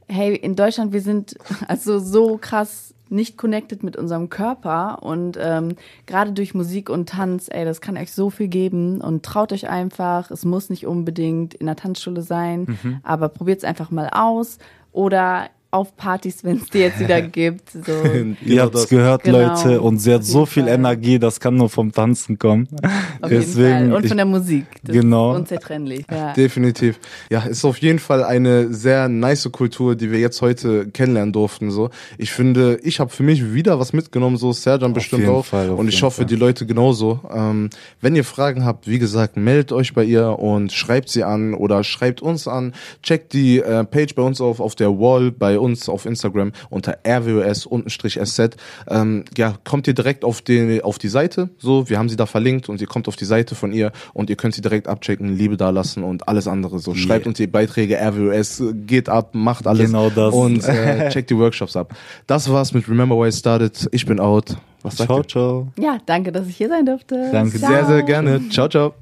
[0.08, 1.36] hey, in Deutschland, wir sind
[1.68, 5.76] also so krass nicht connected mit unserem Körper und ähm,
[6.06, 9.68] gerade durch Musik und Tanz, ey, das kann euch so viel geben und traut euch
[9.68, 10.30] einfach.
[10.30, 13.00] Es muss nicht unbedingt in der Tanzschule sein, Mhm.
[13.02, 14.58] aber probiert es einfach mal aus
[14.92, 17.70] oder auf Partys, wenn es die jetzt wieder gibt.
[17.70, 17.92] So.
[18.44, 19.38] Ihr habt es gehört, Genau.
[19.38, 20.72] Leute, und sie hat Auf so viel Fall.
[20.74, 22.66] Energie, das kann nur vom Tanzen kommen.
[23.22, 23.92] Auf jeden Fall.
[23.92, 24.66] Und von der Musik.
[24.82, 25.32] Das Genau.
[25.34, 26.04] ist unzertrennlich.
[26.10, 26.32] Ja.
[26.32, 26.98] Definitiv.
[27.30, 31.70] Ja, ist auf jeden Fall eine sehr nice Kultur, die wir jetzt heute kennenlernen durften.
[31.70, 35.44] So, ich finde, ich habe für mich wieder was mitgenommen, so Serjan bestimmt jeden auch.
[35.44, 36.26] Fall, auf und ich hoffe, Fall.
[36.26, 37.20] die Leute genauso.
[37.30, 37.70] Ähm,
[38.00, 41.84] wenn ihr Fragen habt, wie gesagt, meldet euch bei ihr und schreibt sie an oder
[41.84, 42.72] schreibt uns an.
[43.02, 46.98] Checkt die äh, Page bei uns auf auf der Wall bei uns auf Instagram unter
[47.06, 48.56] rwos-sz.
[48.88, 51.50] Ähm, ja, kommt ihr direkt auf die auf die Seite.
[51.58, 54.30] So, wir haben sie da verlinkt und ihr kommt auf die Seite von ihr und
[54.30, 56.78] ihr könnt sie direkt abchecken, Liebe dalassen und alles andere.
[56.78, 59.86] So, schreibt uns die Beiträge RWOS, geht ab, macht alles.
[59.86, 60.34] Genau das.
[60.34, 61.94] Und äh, checkt die Workshops ab.
[62.26, 63.88] Das war's mit Remember Why It Started.
[63.92, 64.56] Ich bin out.
[64.82, 65.28] Was sagt Ciao, ihr?
[65.28, 65.68] ciao.
[65.78, 67.30] ja, danke, dass ich hier sein durfte.
[67.32, 67.70] Danke Ciao.
[67.70, 68.48] Sehr, sehr gerne.
[68.50, 68.94] Ciao, ciao.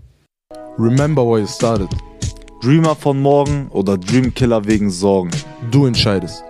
[0.78, 2.13] Remember Why It Started.
[2.64, 5.30] Dreamer von morgen oder Dreamkiller wegen Sorgen.
[5.70, 6.42] Du entscheidest.